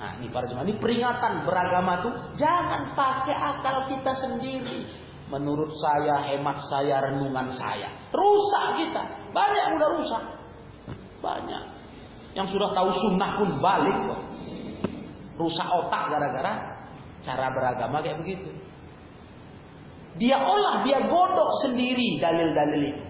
[0.00, 4.88] Nah ini para jemaah ini peringatan beragama tuh jangan pakai akal kita sendiri
[5.30, 7.86] Menurut saya, hemat saya, renungan saya.
[8.10, 9.02] Rusak kita.
[9.30, 10.22] Banyak yang udah rusak.
[11.22, 11.64] Banyak.
[12.34, 13.94] Yang sudah tahu sunnah pun balik.
[13.94, 14.22] Kok.
[15.38, 16.52] Rusak otak gara-gara
[17.22, 18.50] cara beragama kayak begitu.
[20.18, 23.04] Dia olah, dia godok sendiri dalil-dalil itu.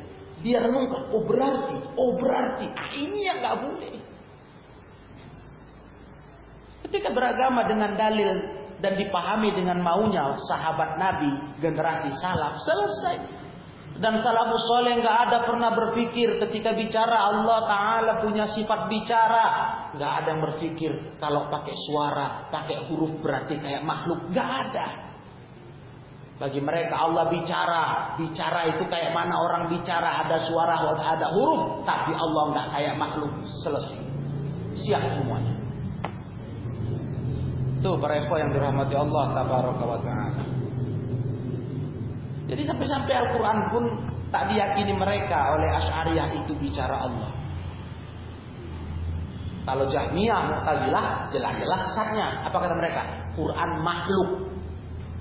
[0.45, 2.69] Dia renungkan, oh berarti, oh berarti.
[2.77, 3.97] Ah ini yang gak boleh.
[6.91, 13.39] Ketika beragama dengan dalil dan dipahami dengan maunya sahabat Nabi generasi salaf selesai.
[14.01, 19.47] Dan salafus soleh nggak ada pernah berpikir ketika bicara Allah Taala punya sifat bicara.
[19.95, 24.19] Nggak ada yang berpikir kalau pakai suara pakai huruf berarti kayak makhluk.
[24.35, 24.87] Nggak ada.
[26.43, 27.85] Bagi mereka Allah bicara.
[28.19, 31.85] Bicara itu kayak mana orang bicara ada suara ada huruf.
[31.85, 33.31] Tapi Allah nggak kayak makhluk.
[33.63, 34.01] Selesai.
[34.75, 35.50] Siap semuanya
[37.81, 40.43] Tuh para yang dirahmati Allah tabaraka wa taala.
[42.51, 43.85] Jadi sampai-sampai Al-Quran pun
[44.35, 47.31] tak diyakini mereka oleh Ash'ariyah itu bicara Allah.
[49.65, 52.43] Kalau Jahmiyah, Mu'tazilah jelas-jelas sesatnya.
[52.43, 53.03] Apa kata mereka?
[53.39, 54.51] Quran makhluk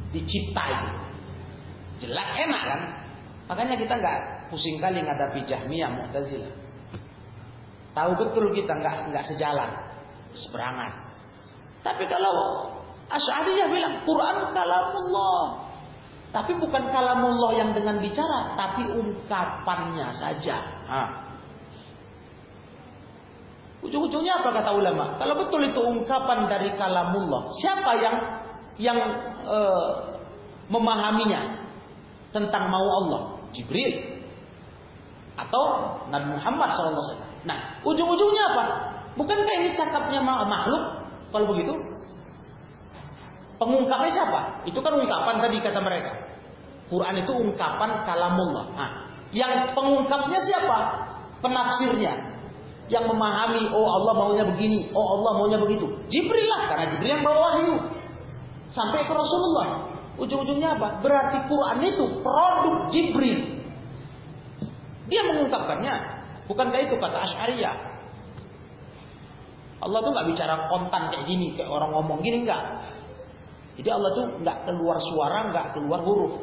[0.09, 0.89] dicipta itu.
[2.07, 2.81] Jelas enak kan?
[3.45, 4.17] Makanya kita nggak
[4.49, 6.53] pusing kali ngadapi Jahmiyah, Mu'tazilah.
[7.93, 9.69] Tahu betul kita nggak nggak sejalan,
[10.33, 11.08] seberangan.
[11.89, 12.69] Tapi kalau
[13.09, 15.65] Asy'ariyah bilang Quran kalamullah.
[16.29, 20.61] Tapi bukan kalamullah yang dengan bicara, tapi ungkapannya saja.
[23.81, 25.17] Ujung-ujungnya apa kata ulama?
[25.17, 28.15] Kalau betul itu ungkapan dari kalamullah, siapa yang
[28.77, 28.99] yang
[29.49, 30.21] uh,
[30.69, 31.65] memahaminya
[32.29, 33.21] tentang mau Allah?
[33.49, 34.21] Jibril
[35.33, 35.63] atau
[36.13, 37.17] Nabi Muhammad SAW.
[37.49, 38.63] Nah, ujung-ujungnya apa?
[39.17, 40.98] Bukankah ini cakapnya makhluk?
[41.29, 41.73] Kalau begitu,
[43.61, 44.39] pengungkapnya siapa?
[44.65, 46.11] Itu kan ungkapan tadi kata mereka.
[46.89, 48.65] Quran itu ungkapan kalamullah.
[48.73, 48.89] Nah,
[49.29, 50.77] yang pengungkapnya siapa?
[51.45, 52.41] Penafsirnya.
[52.89, 55.85] Yang memahami, oh Allah maunya begini, oh Allah maunya begitu.
[56.09, 57.77] Jibril lah, karena Jibril yang bawa wahyu.
[58.73, 59.85] Sampai ke Rasulullah.
[60.17, 60.97] Ujung-ujungnya apa?
[61.05, 63.61] Berarti Quran itu produk Jibril.
[65.05, 65.95] Dia mengungkapkannya.
[66.49, 67.88] Bukankah itu kata Ash'ariyah?
[69.79, 72.63] Allah tuh nggak bicara kontan kayak gini, kayak orang ngomong gini nggak.
[73.79, 76.33] Jadi Allah tuh nggak keluar suara, nggak keluar huruf.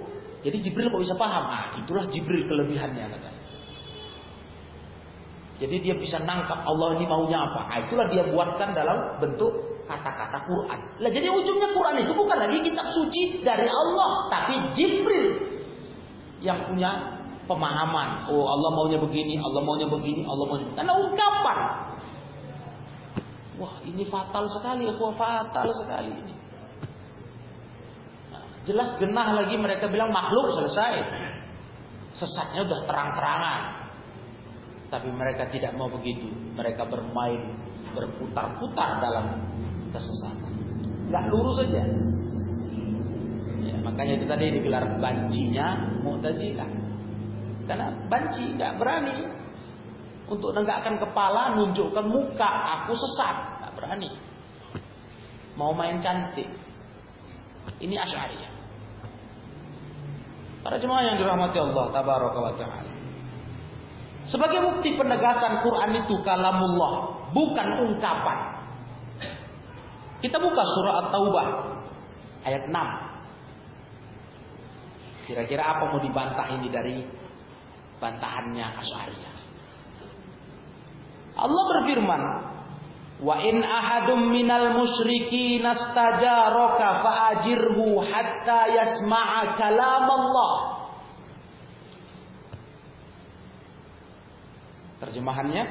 [0.41, 1.45] Jadi Jibril kok bisa paham?
[1.45, 3.31] Ah, itulah Jibril kelebihannya kata.
[5.57, 7.61] Jadi dia bisa nangkap Allah ini maunya apa.
[7.73, 9.53] Ah, itulah dia buatkan dalam bentuk
[9.85, 10.81] kata-kata Quran.
[11.01, 15.29] Lah jadi ujungnya Quran itu bukan lagi kitab suci dari Allah, tapi Jibril
[16.41, 18.29] yang punya pemahaman.
[18.29, 20.69] Oh Allah maunya begini, Allah maunya begini, Allah maunya.
[20.73, 21.59] Karena ungkapan.
[23.57, 26.35] Wah ini fatal sekali, wah fatal sekali ini.
[28.29, 30.95] Nah, jelas genah lagi mereka bilang makhluk selesai.
[32.17, 33.61] Sesatnya udah terang-terangan.
[34.93, 36.29] Tapi mereka tidak mau begitu.
[36.57, 37.57] Mereka bermain,
[37.93, 39.27] berputar-putar dalam
[39.93, 40.53] kesesatan.
[41.13, 41.85] Gak lurus saja.
[43.67, 46.71] Ya, makanya itu tadi digelar bancinya Mu'tazilah.
[47.67, 49.36] Karena banci gak berani
[50.27, 52.51] untuk menegakkan kepala, nunjukkan muka,
[52.83, 54.11] aku sesat, nggak berani.
[55.55, 56.51] Mau main cantik.
[57.79, 58.53] Ini Asy'ariyah.
[60.67, 62.93] Para jemaah yang dirahmati Allah tabaraka wa taala.
[64.27, 66.95] Sebagai bukti penegasan Quran itu kalamullah,
[67.31, 68.39] bukan ungkapan.
[70.19, 71.47] Kita buka surah At-Taubah
[72.43, 72.75] ayat 6.
[75.31, 76.99] Kira-kira apa mau dibantah ini dari
[78.03, 79.36] bantahannya Asy'ariyah?
[81.37, 82.23] Allah berfirman,
[83.17, 90.53] Wa in ahadum minal musyriki nastajaraka fa'ajirhu hatta yasma'a kalam Allah.
[95.01, 95.65] Terjemahannya,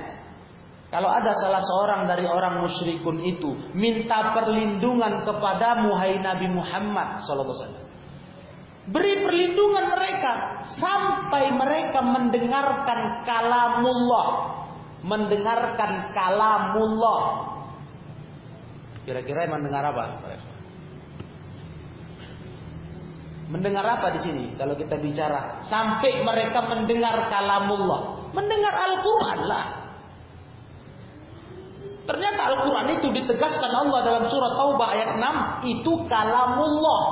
[0.90, 7.62] kalau ada salah seorang dari orang musyrikun itu minta perlindungan kepada Muhai Nabi Muhammad sallallahu
[7.62, 7.86] alaihi.
[8.86, 10.34] Beri perlindungan mereka
[10.78, 14.30] sampai mereka mendengarkan kalamullah
[15.06, 17.22] mendengarkan kalamullah.
[19.06, 20.06] Kira-kira mendengar apa?
[23.46, 24.46] Mendengar apa di sini?
[24.58, 29.66] Kalau kita bicara sampai mereka mendengar kalamullah, mendengar Al-Qur'an lah.
[32.06, 35.18] Ternyata Al-Quran itu ditegaskan Allah dalam surat Taubah ayat
[35.66, 37.04] 6 itu kalamullah.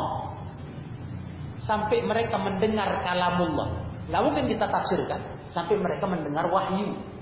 [1.65, 3.73] Sampai mereka mendengar kalamullah.
[4.09, 7.12] Gak mungkin kita tafsirkan sampai mereka mendengar wahyu.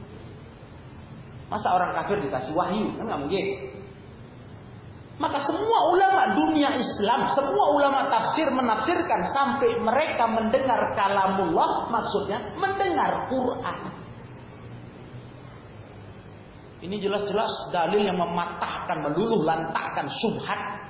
[1.51, 2.95] Masa orang kafir dikasih wahyu?
[2.95, 3.45] Kan nggak mungkin.
[5.19, 13.29] Maka semua ulama dunia Islam, semua ulama tafsir menafsirkan sampai mereka mendengar kalamullah, maksudnya mendengar
[13.29, 13.77] Quran.
[16.81, 20.81] Ini jelas-jelas dalil yang mematahkan, meluluh lantakkan subhat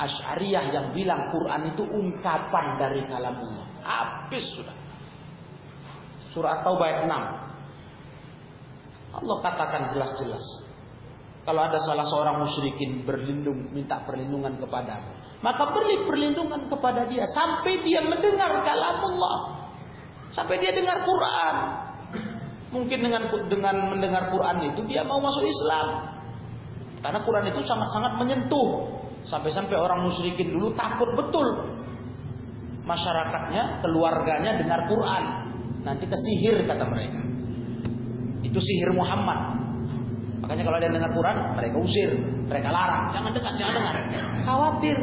[0.00, 3.68] Asy'ariyah yang bilang Quran itu ungkapan dari kalamullah.
[3.84, 4.72] Habis sudah.
[6.32, 7.49] Surah Taubah ayat 6.
[9.10, 10.44] Allah katakan jelas-jelas.
[11.42, 17.80] Kalau ada salah seorang musyrikin berlindung, minta perlindungan kepadamu, maka beri perlindungan kepada dia sampai
[17.80, 19.36] dia mendengar kalam Allah,
[20.30, 21.56] sampai dia dengar Quran.
[22.70, 25.88] Mungkin dengan dengan mendengar Quran itu dia mau masuk Islam,
[27.02, 28.68] karena Quran itu sangat-sangat menyentuh,
[29.26, 31.46] sampai-sampai orang musyrikin dulu takut betul
[32.84, 35.24] masyarakatnya, keluarganya dengar Quran,
[35.82, 37.29] nanti kesihir kata mereka.
[38.40, 39.60] Itu sihir Muhammad.
[40.40, 42.10] Makanya kalau ada yang dengar Quran, mereka usir,
[42.48, 43.96] mereka larang, jangan dekat, jangan dengar.
[44.42, 44.98] Khawatir.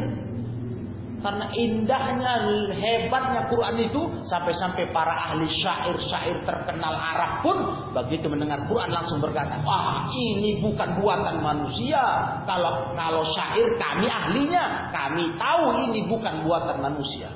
[1.18, 2.32] Karena indahnya,
[2.78, 7.56] hebatnya Quran itu sampai-sampai para ahli syair-syair terkenal Arab pun
[7.90, 11.98] begitu mendengar Quran langsung berkata, "Wah, ini bukan buatan manusia.
[12.46, 17.34] Kalau kalau syair kami ahlinya, kami tahu ini bukan buatan manusia."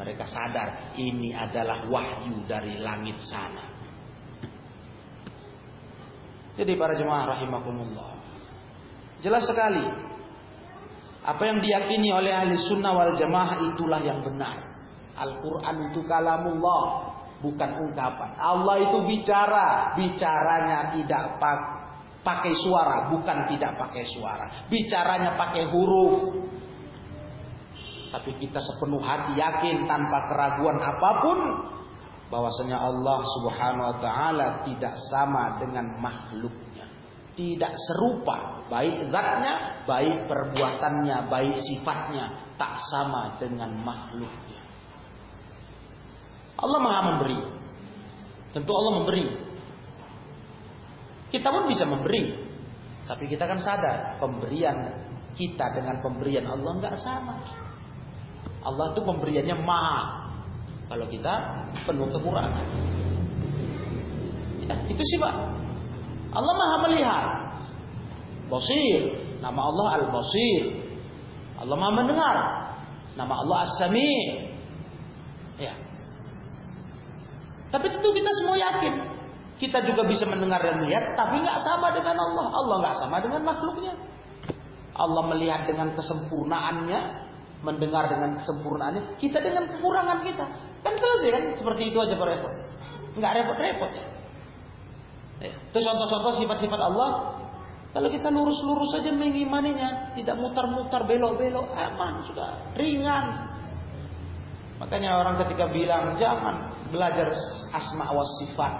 [0.00, 3.77] Mereka sadar ini adalah wahyu dari langit sana.
[6.58, 8.18] Jadi para jemaah rahimakumullah.
[9.22, 9.86] Jelas sekali.
[11.22, 14.58] Apa yang diyakini oleh ahli sunnah wal jamaah itulah yang benar.
[15.14, 17.14] Al-Quran itu kalamullah.
[17.38, 18.34] Bukan ungkapan.
[18.42, 19.94] Allah itu bicara.
[19.94, 21.38] Bicaranya tidak
[22.26, 23.06] pakai suara.
[23.14, 24.66] Bukan tidak pakai suara.
[24.66, 26.42] Bicaranya pakai huruf.
[28.10, 31.38] Tapi kita sepenuh hati yakin tanpa keraguan apa pun
[32.28, 36.84] bahwasanya Allah Subhanahu wa taala tidak sama dengan makhluknya.
[37.32, 44.60] Tidak serupa baik zatnya, baik perbuatannya, baik sifatnya tak sama dengan makhluknya.
[46.58, 47.38] Allah Maha memberi.
[48.50, 49.24] Tentu Allah memberi.
[51.30, 52.48] Kita pun bisa memberi.
[53.06, 57.36] Tapi kita kan sadar pemberian kita dengan pemberian Allah nggak sama.
[58.58, 60.17] Allah itu pemberiannya maha
[60.88, 61.34] kalau kita
[61.84, 62.66] penuh kekurangan.
[64.64, 65.34] Ya, itu Pak.
[66.32, 67.26] Allah Maha melihat.
[68.48, 69.00] Basir,
[69.44, 70.62] nama Allah Al-Basir.
[71.60, 72.36] Allah Maha mendengar.
[73.16, 74.12] Nama Allah As-Sami.
[75.60, 75.76] Ya.
[77.68, 79.18] Tapi tentu kita semua yakin
[79.58, 82.46] kita juga bisa mendengar dan melihat, tapi nggak sama dengan Allah.
[82.54, 83.94] Allah nggak sama dengan makhluknya.
[84.94, 87.00] Allah melihat dengan kesempurnaannya,
[87.62, 90.46] mendengar dengan kesempurnaannya, kita dengan kekurangan kita.
[90.86, 91.42] Kan selesai kan?
[91.58, 92.52] Seperti itu aja Pak repot.
[93.18, 94.06] Enggak repot-repot ya.
[95.38, 97.10] Itu contoh-contoh sifat-sifat Allah.
[97.88, 103.26] Kalau kita lurus-lurus saja mengimaninya, tidak mutar-mutar belok-belok, aman sudah, ringan.
[104.78, 107.32] Makanya orang ketika bilang jangan belajar
[107.74, 108.72] asma wa sifat.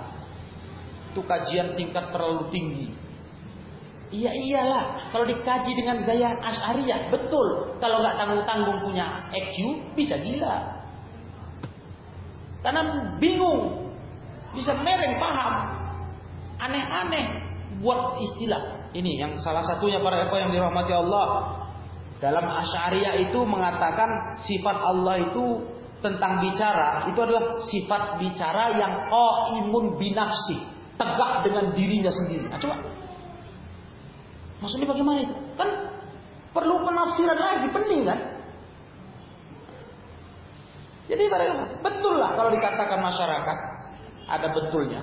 [1.10, 2.86] Itu kajian tingkat terlalu tinggi.
[4.09, 7.76] Iya iyalah, kalau dikaji dengan gaya Asy'ariyah, betul.
[7.76, 9.56] Kalau nggak tanggung-tanggung punya EQ,
[9.92, 10.80] bisa gila.
[12.64, 12.82] Karena
[13.20, 13.92] bingung,
[14.56, 15.52] bisa mereng paham,
[16.56, 17.26] aneh-aneh
[17.84, 18.90] buat istilah.
[18.96, 21.26] Ini yang salah satunya para ekor yang dirahmati Allah
[22.16, 25.68] dalam Asy'ariyah itu mengatakan sifat Allah itu
[26.00, 30.64] tentang bicara itu adalah sifat bicara yang qaimun binafsi,
[30.96, 32.48] tegak dengan dirinya sendiri.
[32.48, 32.88] Nah, coba
[34.59, 35.34] Maksudnya bagaimana itu?
[35.54, 35.68] Kan
[36.50, 38.18] perlu penafsiran lagi, penting kan?
[41.09, 41.24] Jadi
[41.80, 43.59] betul lah kalau dikatakan masyarakat
[44.28, 45.00] ada betulnya.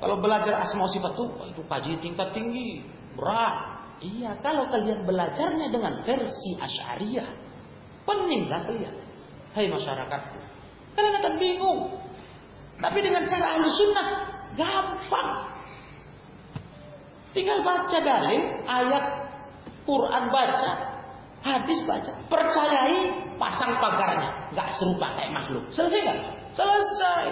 [0.00, 2.84] Kalau belajar asma sifat itu, itu kaji tingkat tinggi,
[3.16, 3.76] berat.
[4.00, 7.28] Iya, kalau kalian belajarnya dengan versi Asy'ariyah,
[8.04, 8.92] peninglah kalian.
[9.56, 10.20] Hai masyarakat,
[10.92, 11.80] kalian akan bingung.
[12.76, 14.08] Tapi dengan cara ahli sunnah,
[14.52, 15.30] gampang.
[17.36, 19.04] Tinggal baca dalil, ayat
[19.84, 20.72] Quran baca,
[21.44, 25.60] hadis baca, percayai, pasang pagarnya, nggak serupa kayak makhluk.
[25.68, 26.18] Selesai nggak?
[26.56, 27.24] Selesai.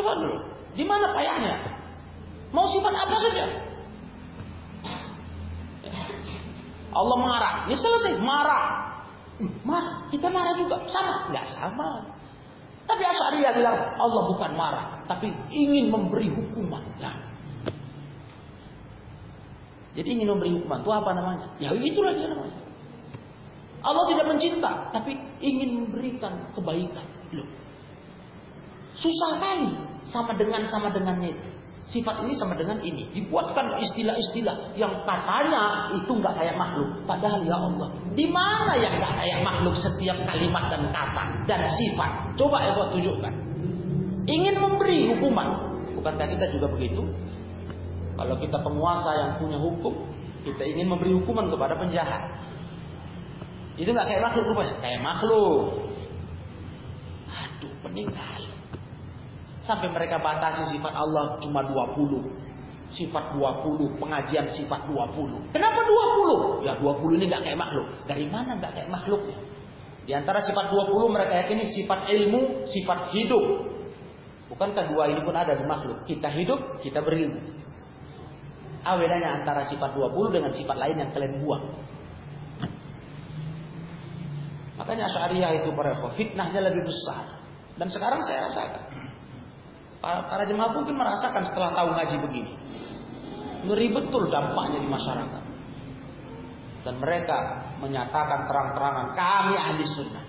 [0.00, 0.36] Coba dulu,
[0.72, 1.60] di mana payahnya?
[2.56, 3.44] Mau sifat apa saja?
[6.88, 8.96] Allah marah, ya selesai, marah.
[9.36, 11.28] Hmm, marah, kita marah juga, sama?
[11.28, 12.00] Nggak sama.
[12.88, 16.80] Tapi Asy'ariyah bilang Allah bukan marah, tapi ingin memberi hukuman.
[16.96, 17.33] Nah.
[19.94, 21.46] Jadi ingin memberi hukuman itu apa namanya?
[21.62, 22.58] Ya itulah dia namanya.
[23.84, 25.12] Allah tidak mencinta, tapi
[25.44, 27.04] ingin memberikan kebaikan.
[27.36, 27.46] Loh.
[28.96, 29.70] Susah kali
[30.08, 31.46] sama dengan sama dengannya itu.
[31.84, 33.12] Sifat ini sama dengan ini.
[33.12, 36.90] Dibuatkan istilah-istilah yang katanya itu nggak kayak makhluk.
[37.04, 42.40] Padahal ya Allah, di mana yang nggak kayak makhluk setiap kalimat dan kata dan sifat?
[42.40, 43.34] Coba ya tunjukkan.
[44.24, 45.76] Ingin memberi hukuman.
[46.00, 47.04] Bukankah kita juga begitu?
[48.14, 49.94] Kalau kita penguasa yang punya hukum,
[50.46, 52.22] kita ingin memberi hukuman kepada penjahat.
[53.74, 55.90] Itu nggak kayak makhluk rupanya, kayak makhluk.
[57.26, 58.40] Aduh, meninggal.
[59.66, 62.44] Sampai mereka batasi sifat Allah cuma 20.
[62.94, 65.50] Sifat 20, pengajian sifat 20.
[65.50, 66.62] Kenapa 20?
[66.62, 67.88] Ya 20 ini nggak kayak makhluk.
[68.06, 69.34] Dari mana nggak kayak makhluknya?
[70.04, 73.74] Di antara sifat 20 mereka yakini sifat ilmu, sifat hidup.
[74.52, 76.04] Bukankah dua ini pun ada di makhluk?
[76.04, 77.40] Kita hidup, kita berilmu.
[78.84, 81.64] Apa bedanya antara sifat 20 dengan sifat lain yang kalian buang?
[84.76, 87.40] Makanya Asy'ariyah itu para fitnahnya lebih besar.
[87.80, 88.82] Dan sekarang saya rasakan.
[90.04, 92.52] Para jemaah mungkin merasakan setelah tahu ngaji begini.
[93.64, 95.42] Ngeri betul dampaknya di masyarakat.
[96.84, 97.38] Dan mereka
[97.80, 100.26] menyatakan terang-terangan kami ahli sunnah.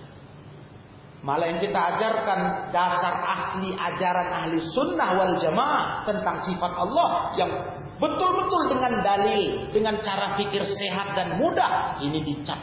[1.25, 2.39] Malah yang kita ajarkan
[2.71, 7.51] dasar asli ajaran ahli sunnah wal jamaah tentang sifat Allah yang
[7.97, 11.99] betul-betul dengan dalil, dengan cara pikir sehat dan mudah.
[12.03, 12.59] Ini dicap,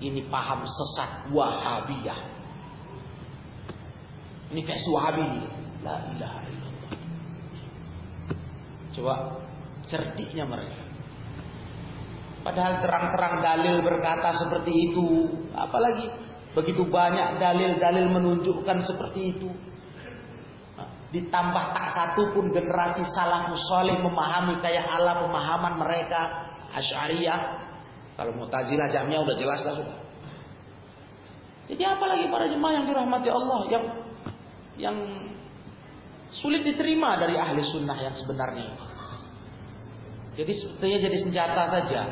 [0.00, 2.20] ini paham sesat wahabiyah.
[4.54, 5.24] Ini versi wahabi.
[5.84, 6.44] La ilaha
[8.94, 9.14] Coba
[9.90, 10.80] cerdiknya mereka.
[12.46, 15.06] Padahal terang-terang dalil berkata seperti itu.
[15.56, 16.06] Apalagi
[16.54, 19.50] begitu banyak dalil-dalil menunjukkan seperti itu.
[21.14, 27.38] Ditambah tak satu pun generasi salafus soleh memahami kayak ala pemahaman mereka Asy'ariyah.
[28.18, 29.98] Kalau Mu'tazilah jamnya udah jelas lah sudah.
[31.70, 33.84] Jadi apalagi para jemaah yang dirahmati Allah yang
[34.74, 34.96] yang
[36.34, 38.74] sulit diterima dari ahli sunnah yang sebenarnya
[40.34, 42.02] Jadi sebetulnya jadi senjata saja.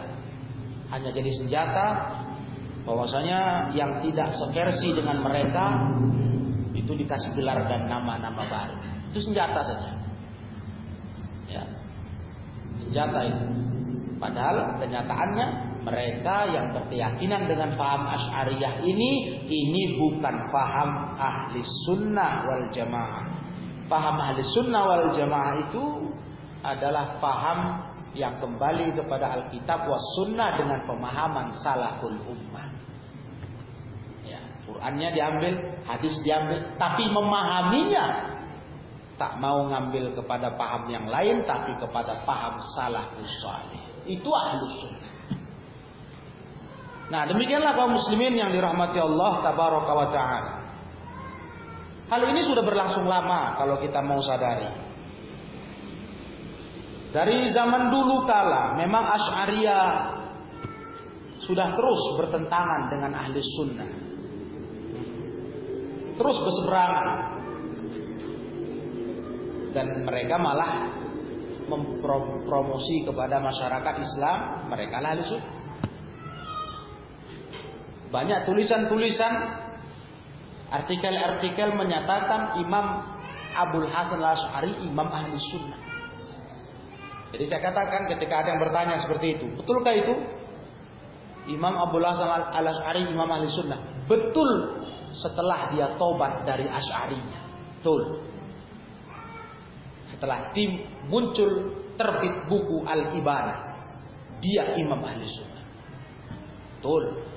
[0.95, 1.87] Hanya jadi senjata
[2.87, 5.75] bahwasanya yang tidak seversi dengan mereka
[6.75, 8.82] itu dikasih gelar dan nama-nama baru.
[9.13, 9.93] Itu senjata saja.
[11.53, 11.63] Ya.
[12.81, 13.47] Senjata itu.
[14.17, 15.47] Padahal kenyataannya
[15.85, 23.27] mereka yang berkeyakinan dengan paham Asy'ariyah ini ini bukan paham ahli sunnah wal jamaah
[23.91, 25.85] Paham ahli sunnah wal jamaah itu
[26.63, 27.83] adalah paham
[28.17, 32.69] yang kembali kepada Alkitab was sunnah dengan pemahaman salaful ummah.
[34.23, 34.39] Ya,
[34.69, 35.55] Qurannya diambil,
[35.89, 38.32] hadis diambil, tapi memahaminya
[39.21, 43.83] tak mau ngambil kepada paham yang lain, tapi kepada paham salafus salih.
[44.09, 45.13] Itu ahlu sunnah.
[47.13, 50.53] Nah demikianlah kaum muslimin yang dirahmati Allah tabaraka wa ta'ala.
[52.09, 54.69] Hal ini sudah berlangsung lama kalau kita mau sadari.
[57.13, 59.89] Dari zaman dulu kala memang Asy'ariyah
[61.45, 63.93] sudah terus bertentangan dengan ahli sunnah.
[66.17, 67.32] Terus berseberangan.
[69.73, 70.93] Dan mereka malah
[71.67, 75.61] mempromosi kepada masyarakat Islam mereka sunnah.
[78.13, 79.63] Banyak tulisan-tulisan
[80.73, 83.05] Artikel-artikel menyatakan Imam
[83.53, 85.77] Abdul Hasan al-Ash'ari Imam Ahli Sunnah.
[87.37, 90.17] Jadi saya katakan ketika ada yang bertanya seperti itu, betulkah itu?
[91.53, 92.25] Imam Abdul Hasan
[92.57, 94.09] al-Ash'ari Imam Ahli Sunnah.
[94.09, 94.81] Betul
[95.13, 97.41] setelah dia tobat dari Ash'arinya.
[97.77, 98.32] Betul.
[100.13, 103.73] Setelah tim muncul terbit buku Al-Ibanah.
[104.43, 105.63] dia imam ahli sunnah.
[106.79, 107.31] Betul.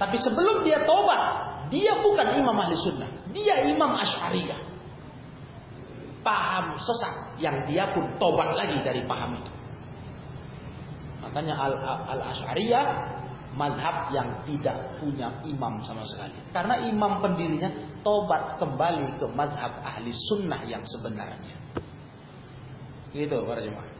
[0.00, 1.22] Tapi sebelum dia tobat,
[1.68, 3.10] dia bukan imam ahli sunnah.
[3.36, 4.60] Dia imam asyariyah.
[6.24, 9.52] Paham sesat yang dia pun tobat lagi dari paham itu.
[11.20, 11.54] Makanya
[12.08, 12.86] al-asyariyah
[13.56, 16.32] madhab yang tidak punya imam sama sekali.
[16.52, 17.68] Karena imam pendirinya
[18.00, 21.65] tobat kembali ke madhab ahli sunnah yang sebenarnya.
[23.16, 23.96] Gitu para jemaah.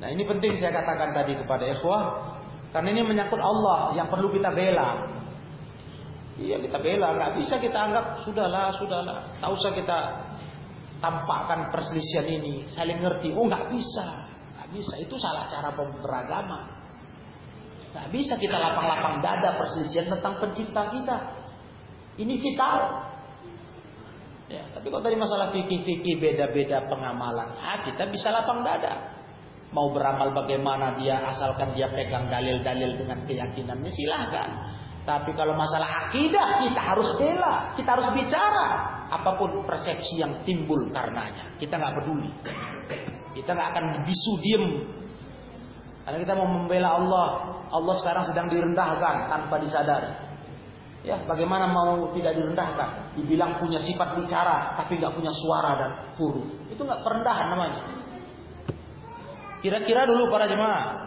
[0.00, 2.04] Nah ini penting saya katakan tadi kepada ikhwah.
[2.72, 5.04] Karena ini menyangkut Allah yang perlu kita bela.
[6.36, 9.24] Iya kita bela, nggak bisa kita anggap sudahlah, sudahlah.
[9.40, 9.98] Tak usah kita
[11.00, 13.32] tampakkan perselisihan ini, saling ngerti.
[13.32, 14.28] Oh nggak bisa,
[14.60, 14.94] nggak bisa.
[15.00, 16.68] Itu salah cara beragama.
[17.96, 21.16] Nggak bisa kita lapang-lapang dada perselisihan tentang pencipta kita.
[22.20, 22.80] Ini vital.
[24.46, 29.18] Ya, tapi kalau tadi masalah fikih-fikih beda-beda pengamalan, ah kita bisa lapang dada.
[29.74, 34.48] Mau beramal bagaimana dia asalkan dia pegang dalil-dalil dengan keyakinannya silahkan.
[35.02, 38.66] Tapi kalau masalah akidah kita harus bela, kita harus bicara
[39.10, 41.50] apa pun persepsi yang timbul karenanya.
[41.58, 42.30] Kita nggak peduli.
[43.34, 44.66] Kita nggak akan bisu diem.
[46.06, 47.26] Karena kita mau membela Allah,
[47.70, 50.10] Allah sekarang sedang direndahkan tanpa disadari.
[51.06, 53.14] Ya, bagaimana mau tidak direndahkan?
[53.14, 56.42] Dibilang punya sifat bicara, tapi nggak punya suara dan huruf.
[56.66, 57.80] Itu nggak perendahan namanya.
[59.62, 61.06] Kira-kira dulu para jemaah,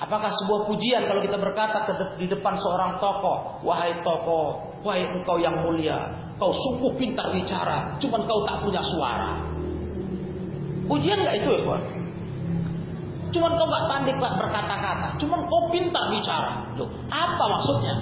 [0.00, 1.84] apakah sebuah pujian kalau kita berkata
[2.16, 6.00] di depan seorang tokoh, wahai tokoh, wahai engkau yang mulia,
[6.40, 9.36] kau sungguh pintar bicara, cuman kau tak punya suara.
[10.88, 11.82] Pujian nggak itu ya, kawan?
[13.30, 15.14] Cuman kau gak pandai berkata-kata.
[15.22, 16.66] Cuman kau pintar bicara.
[16.74, 17.94] Loh, apa maksudnya?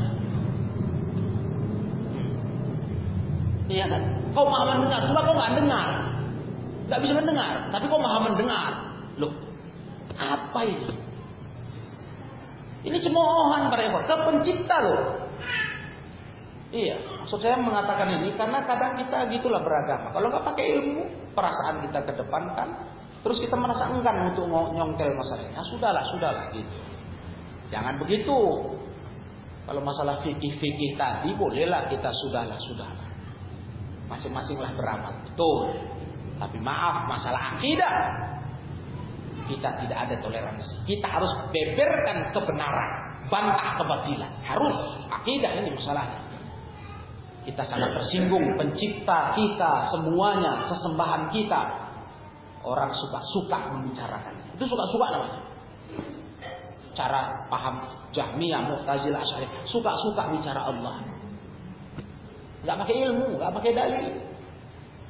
[3.69, 4.03] Iya kan?
[4.33, 5.89] Kau maha mendengar, cuma kau gak dengar.
[6.89, 8.73] Gak bisa mendengar, tapi kau maha mendengar.
[9.21, 9.33] Loh,
[10.16, 10.95] apa ini?
[12.89, 15.03] Ini cemoohan para ekor, ke pencipta loh.
[16.69, 20.12] Iya, maksud saya mengatakan ini karena kadang kita gitulah beragama.
[20.12, 22.69] Kalau nggak pakai ilmu, perasaan kita kedepankan,
[23.19, 25.59] Terus kita merasa enggan untuk nyongkel masalahnya.
[25.66, 26.79] Sudahlah, sudahlah gitu.
[27.75, 28.39] Jangan begitu.
[29.69, 32.97] Kalau masalah fikih-fikih tadi bolehlah kita sudahlah, sudahlah.
[34.09, 35.12] Masing-masinglah beramal.
[35.28, 35.76] Betul.
[36.38, 37.94] Tapi maaf, masalah akidah
[39.48, 40.84] kita tidak ada toleransi.
[40.84, 42.90] Kita harus beberkan kebenaran,
[43.32, 44.32] bantah kebatilan.
[44.44, 44.76] Harus
[45.09, 46.20] akidah ini masalahnya.
[47.48, 51.88] Kita sangat tersinggung pencipta kita semuanya, sesembahan kita
[52.68, 54.59] Orang suka-suka membicarakannya.
[54.59, 55.40] Itu suka-suka namanya.
[56.92, 57.78] Cara paham
[58.11, 60.98] Jahmiyah, Mu'tazilah, Asy'ari, suka-suka bicara Allah.
[62.62, 64.06] Enggak pakai ilmu, enggak pakai dalil.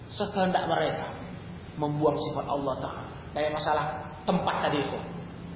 [0.09, 1.07] Sekehendak mereka
[1.77, 3.05] membuang sifat Allah Ta'ala.
[3.37, 3.85] Kayak masalah
[4.25, 4.99] tempat tadi itu.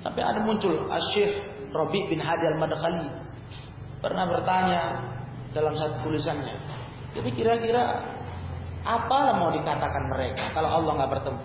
[0.03, 0.73] Sampai ada muncul
[1.15, 1.33] Syekh
[1.73, 3.07] Rabi bin Hadi al-Madkhali
[4.03, 4.83] pernah bertanya
[5.55, 6.59] dalam satu tulisannya.
[7.17, 8.03] Jadi kira-kira
[8.83, 11.45] apalah mau dikatakan mereka kalau Allah nggak bertemu?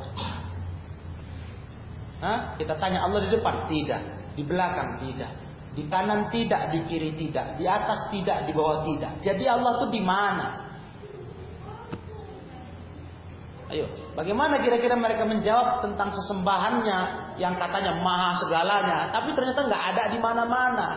[2.17, 2.39] Hah?
[2.57, 3.69] Kita tanya Allah di depan?
[3.69, 4.01] Tidak.
[4.33, 5.05] Di belakang?
[5.05, 5.46] Tidak.
[5.78, 9.13] Di kanan tidak, di kiri tidak, di atas tidak, di bawah tidak.
[9.21, 10.47] Jadi Allah itu di mana?
[13.69, 13.86] Ayo,
[14.17, 16.99] bagaimana kira-kira mereka menjawab tentang sesembahannya
[17.38, 20.88] yang katanya maha segalanya, tapi ternyata nggak ada di mana-mana.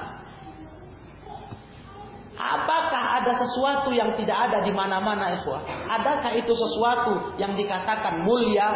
[2.41, 5.53] Apakah ada sesuatu yang tidak ada di mana-mana itu?
[5.93, 8.73] Adakah itu sesuatu yang dikatakan mulia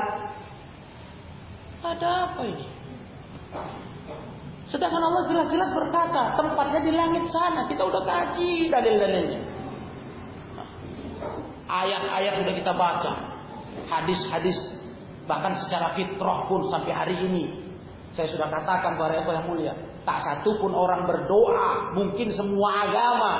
[1.80, 2.66] ada apa ini?
[4.64, 7.68] Sedangkan Allah jelas-jelas berkata, tempatnya di langit sana.
[7.68, 9.40] Kita udah kaji dalil-dalilnya.
[11.68, 13.12] Ayat-ayat sudah kita baca.
[13.84, 14.56] Hadis-hadis.
[15.28, 17.44] Bahkan secara fitrah pun sampai hari ini.
[18.16, 19.74] Saya sudah katakan kepada Allah yang mulia.
[20.04, 21.92] Tak satu pun orang berdoa.
[21.92, 23.34] Mungkin semua agama.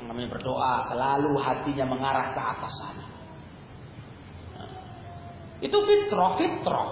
[0.00, 0.74] Yang namanya berdoa.
[0.88, 3.04] Selalu hatinya mengarah ke atas sana.
[5.60, 6.88] Itu fitrah, fitrah.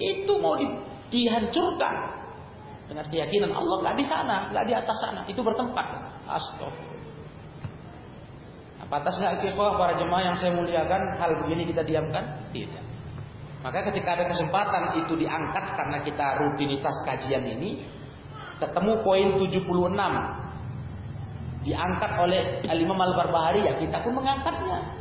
[0.00, 0.66] Itu mau di,
[1.10, 1.94] dihancurkan
[2.90, 5.20] dengan keyakinan Allah nggak di sana, nggak di atas sana.
[5.30, 5.86] Itu bertempat.
[6.26, 6.88] Astagfirullah.
[8.86, 12.50] Apa atas nggak ikhwah para jemaah yang saya muliakan hal begini kita diamkan?
[12.50, 12.84] Tidak.
[13.60, 17.84] Maka ketika ada kesempatan itu diangkat karena kita rutinitas kajian ini
[18.56, 19.68] ketemu poin 76
[21.60, 24.96] diangkat oleh Al-Imam Al-Barbahari ya kita pun mengangkatnya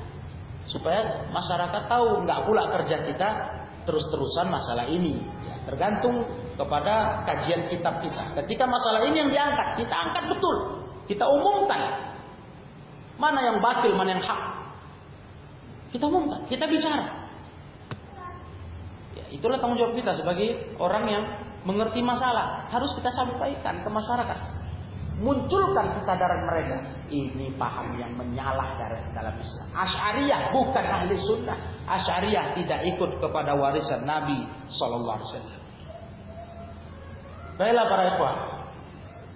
[0.67, 3.29] supaya masyarakat tahu nggak pula kerja kita
[3.87, 5.21] terus-terusan masalah ini.
[5.47, 6.27] Ya, tergantung
[6.59, 8.35] kepada kajian kitab kita.
[8.43, 10.55] Ketika masalah ini yang diangkat kita angkat betul.
[11.07, 12.11] Kita umumkan.
[13.19, 14.41] Mana yang batil mana yang hak.
[15.95, 16.43] Kita umumkan.
[16.51, 17.31] Kita bicara.
[19.15, 21.23] Ya, itulah tanggung jawab kita sebagai orang yang
[21.63, 22.67] mengerti masalah.
[22.69, 24.58] Harus kita sampaikan ke masyarakat.
[25.19, 26.79] Munculkan kesadaran mereka.
[27.11, 29.67] Ini paham yang menyalah dari dalam Islam.
[29.75, 31.59] Asy'ariyah bukan ahli sunnah.
[31.91, 35.59] Asy'ariyah tidak ikut kepada warisan Nabi Sallallahu Alaihi Wasallam.
[37.59, 38.35] Baiklah para ikhwah.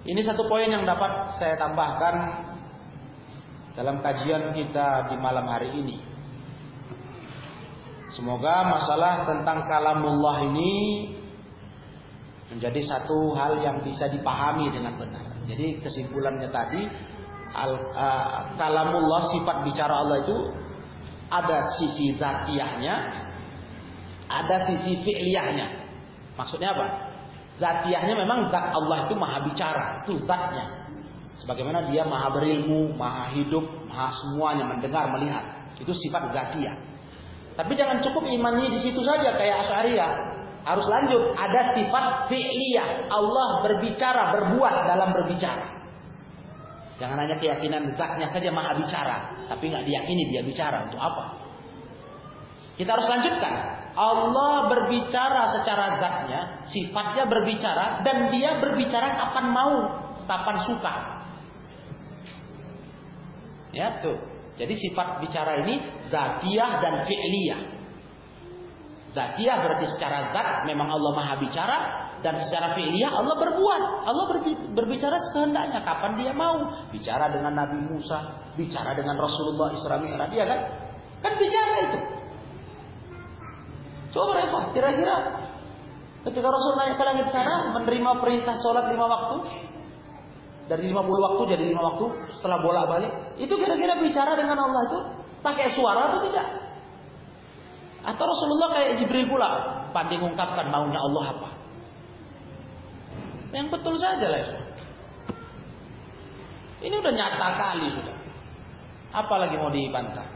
[0.08, 2.16] Ini satu poin yang dapat saya tambahkan
[3.76, 6.00] dalam kajian kita di malam hari ini.
[8.14, 10.72] Semoga masalah tentang kalamullah ini
[12.54, 15.33] menjadi satu hal yang bisa dipahami dengan benar.
[15.44, 16.82] Jadi kesimpulannya tadi
[17.54, 20.38] al, uh, kalamullah sifat bicara Allah itu
[21.34, 22.96] ada sisi zatiahnya,
[24.30, 25.68] ada sisi fi'liyahnya.
[26.38, 26.86] Maksudnya apa?
[27.58, 30.84] Zatiahnya memang zat Allah itu maha bicara, itu zatnya.
[31.38, 35.42] Sebagaimana dia maha berilmu, maha hidup, maha semuanya mendengar, melihat.
[35.78, 36.78] Itu sifat zatiah.
[37.54, 40.12] Tapi jangan cukup imannya di situ saja kayak Asy'ariyah.
[40.64, 43.12] Harus lanjut, ada sifat fi'liyah.
[43.12, 45.84] Allah berbicara, berbuat dalam berbicara.
[47.04, 51.36] Jangan hanya keyakinan zatnya saja maha bicara, tapi nggak diyakini dia bicara untuk apa?
[52.80, 53.56] Kita harus lanjutkan.
[53.94, 59.76] Allah berbicara secara zatnya, sifatnya berbicara dan dia berbicara kapan mau,
[60.26, 60.94] kapan suka.
[63.74, 64.18] Ya, tuh.
[64.54, 65.82] Jadi sifat bicara ini
[66.14, 67.62] zatiyah dan fi'liyah.
[69.14, 71.78] Zatiyah berarti secara zat memang Allah Maha bicara
[72.26, 73.82] dan secara fi'liyah Allah berbuat.
[74.10, 74.26] Allah
[74.74, 76.74] berbicara sekehendaknya kapan dia mau.
[76.90, 80.60] Bicara dengan Nabi Musa, bicara dengan Rasulullah Isra Mi'raj, ya kan?
[81.22, 82.00] Kan bicara itu.
[84.18, 85.16] Coba reva, kira-kira
[86.26, 89.36] ketika Rasul naik ke langit sana menerima perintah sholat lima waktu,
[90.66, 92.06] dari 50 waktu jadi 5 waktu
[92.40, 93.12] setelah bolak-balik.
[93.38, 95.00] Itu kira-kira bicara dengan Allah itu
[95.44, 96.48] pakai suara atau tidak?
[98.04, 99.50] Atau Rasulullah kayak Jibril pula
[99.96, 101.50] pandai mengungkapkan maunya Allah apa?
[103.56, 104.44] Yang betul saja lah.
[106.84, 108.18] Ini udah nyata kali sudah.
[109.14, 110.28] Apalagi mau dibantah.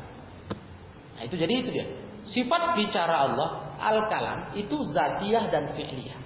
[1.18, 1.88] Nah itu jadi itu dia.
[2.24, 6.20] Sifat bicara Allah al-kalam itu zatiyah dan fi'liyah.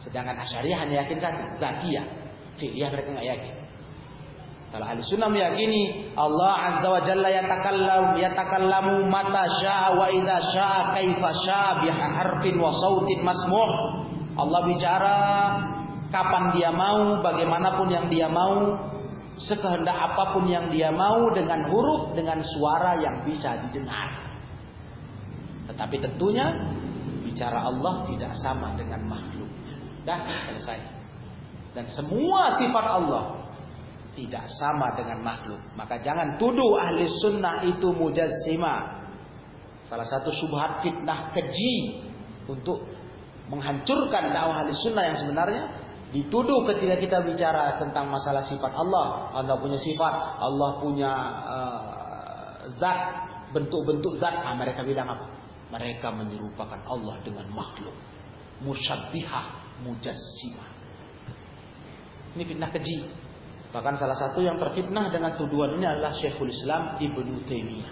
[0.00, 2.06] Sedangkan Asyariah hanya yakin satu, zatiyah.
[2.56, 3.54] Fi'liyah mereka nggak yakin.
[4.74, 10.90] Kalau ahli sunnah meyakini Allah azza wa jalla yatakallam yatakallamu mata syaa wa idza syaa
[10.90, 13.70] kaifa syaa bi harfin wa sautin masmu'.
[14.34, 15.18] Allah bicara
[16.10, 18.74] kapan dia mau, bagaimanapun yang dia mau,
[19.38, 24.10] sekehendak apa pun yang dia mau dengan huruf dengan suara yang bisa didengar.
[25.70, 26.50] Tetapi tentunya
[27.22, 30.02] bicara Allah tidak sama dengan makhluknya.
[30.02, 30.18] Dah
[30.50, 30.82] selesai.
[31.78, 33.43] Dan semua sifat Allah
[34.14, 35.60] tidak sama dengan makhluk.
[35.74, 39.04] Maka jangan tuduh ahli sunnah itu mujazzima.
[39.84, 42.02] Salah satu subhat fitnah keji
[42.48, 42.82] untuk
[43.52, 45.62] menghancurkan dakwah ahli sunnah yang sebenarnya
[46.14, 49.34] dituduh ketika kita bicara tentang masalah sifat Allah.
[49.34, 51.12] Allah punya sifat, Allah punya
[51.44, 51.94] uh,
[52.78, 53.00] zat,
[53.50, 54.46] bentuk-bentuk zat.
[54.46, 55.26] Nah, mereka bilang apa?
[55.74, 57.94] Mereka menyerupakan Allah dengan makhluk.
[58.62, 60.68] Musyabbihah, mujazzimah.
[62.38, 63.23] Ini fitnah keji.
[63.74, 67.90] Bahkan salah satu yang terfitnah dengan tuduhan ini adalah Syekhul Islam Ibnu Taimiyah.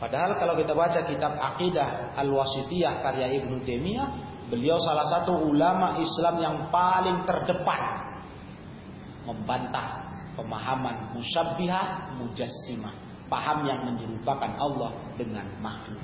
[0.00, 4.08] Padahal kalau kita baca kitab Aqidah Al-Wasitiyah karya Ibnu Taimiyah,
[4.48, 7.82] beliau salah satu ulama Islam yang paling terdepan
[9.28, 12.94] membantah pemahaman musyabbihah mujassimah,
[13.28, 16.00] paham yang menyerupakan Allah dengan makhluk.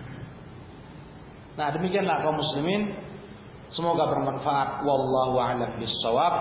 [1.56, 2.92] Nah, demikianlah kaum muslimin
[3.72, 4.84] Semoga bermanfaat.
[4.84, 6.34] Wallahu a'lam bissawab.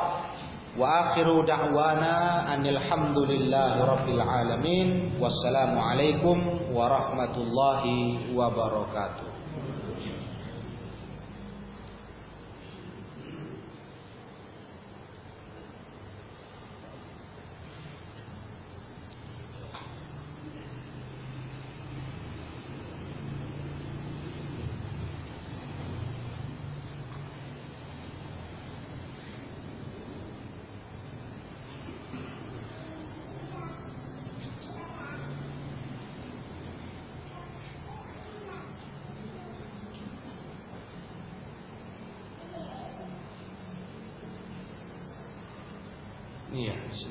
[0.80, 4.88] Wa akhiru da'wana anil hamdulillahi rabbil alamin.
[5.20, 9.31] Wassalamualaikum warahmatullahi wabarakatuh.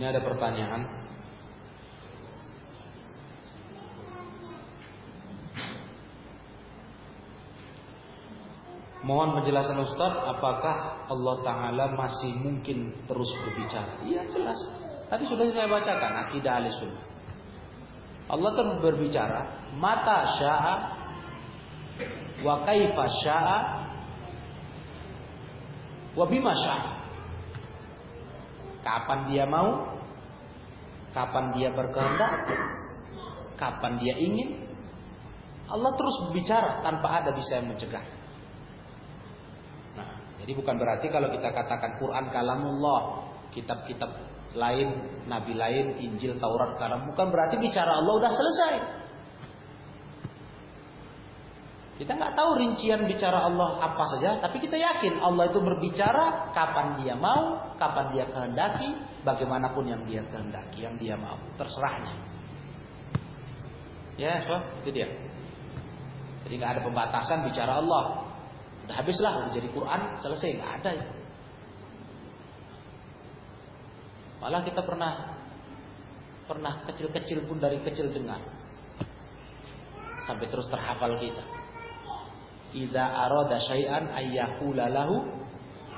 [0.00, 0.80] Ini ada pertanyaan.
[9.04, 14.00] Mohon penjelasan Ustaz, apakah Allah Ta'ala masih mungkin terus berbicara?
[14.00, 14.56] Iya jelas.
[15.12, 17.04] Tadi sudah saya bacakan, akidah ahli sunnah.
[18.32, 20.74] Allah terus berbicara, mata sya'a
[22.40, 23.58] wa kaifa syaa
[26.16, 26.99] wa bima syaa.
[28.80, 29.98] Kapan dia mau?
[31.10, 32.32] Kapan dia berkehendak?
[33.58, 34.70] Kapan dia ingin?
[35.70, 38.02] Allah terus berbicara tanpa ada bisa yang mencegah.
[39.94, 40.08] Nah,
[40.42, 44.10] jadi bukan berarti kalau kita katakan Quran kalamullah, kitab-kitab
[44.58, 44.88] lain,
[45.30, 48.74] nabi lain, Injil, Taurat, kalam, bukan berarti bicara Allah udah selesai.
[52.00, 56.96] Kita nggak tahu rincian bicara Allah apa saja, tapi kita yakin Allah itu berbicara kapan
[57.04, 62.16] dia mau, kapan dia kehendaki, bagaimanapun yang dia kehendaki, yang dia mau, terserahnya.
[64.16, 65.12] Ya, so, itu dia.
[66.48, 68.32] Jadi nggak ada pembatasan bicara Allah.
[68.88, 70.90] Udah habislah, udah jadi Quran, selesai, nggak ada.
[74.40, 75.12] Malah kita pernah
[76.48, 78.40] pernah kecil-kecil pun dari kecil dengar
[80.24, 81.44] sampai terus terhafal kita.
[82.70, 85.26] Idza arada syai'an ayyakula lahu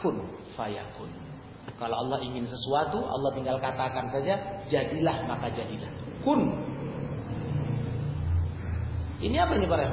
[0.00, 0.16] kun
[0.56, 1.10] fayakun.
[1.78, 4.34] Kalau Allah ingin sesuatu, Allah tinggal katakan saja,
[4.66, 5.90] jadilah maka jadilah.
[6.22, 6.40] Kun.
[9.22, 9.86] Ini apa ini para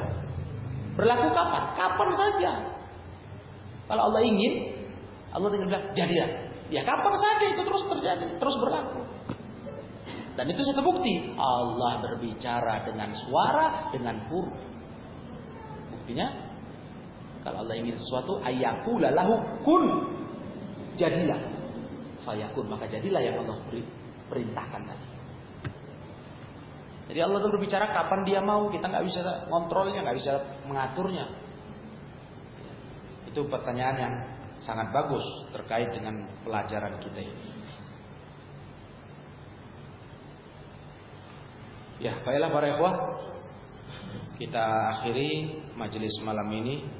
[0.98, 1.64] Berlaku kapan?
[1.80, 2.52] Kapan saja.
[3.88, 4.76] Kalau Allah ingin,
[5.32, 6.30] Allah tinggal bilang, jadilah.
[6.70, 9.02] Ya kapan saja itu terus terjadi, terus berlaku.
[10.38, 14.60] Dan itu satu bukti Allah berbicara dengan suara, dengan huruf.
[15.92, 16.49] Buktinya
[17.50, 19.84] kalau Allah ingin sesuatu ayakula lahu kun.
[21.02, 21.41] Jadilah.
[22.22, 23.82] Fayakun maka jadilah yang Allah beri,
[24.30, 25.06] perintahkan tadi.
[27.10, 30.34] Jadi Allah itu berbicara kapan dia mau, kita nggak bisa kontrolnya, nggak bisa
[30.70, 31.26] mengaturnya.
[33.26, 34.14] Itu pertanyaan yang
[34.62, 37.43] sangat bagus terkait dengan pelajaran kita ini.
[41.97, 42.95] Ya, baiklah para ikhwah.
[44.38, 44.64] Kita
[44.95, 47.00] akhiri majelis malam ini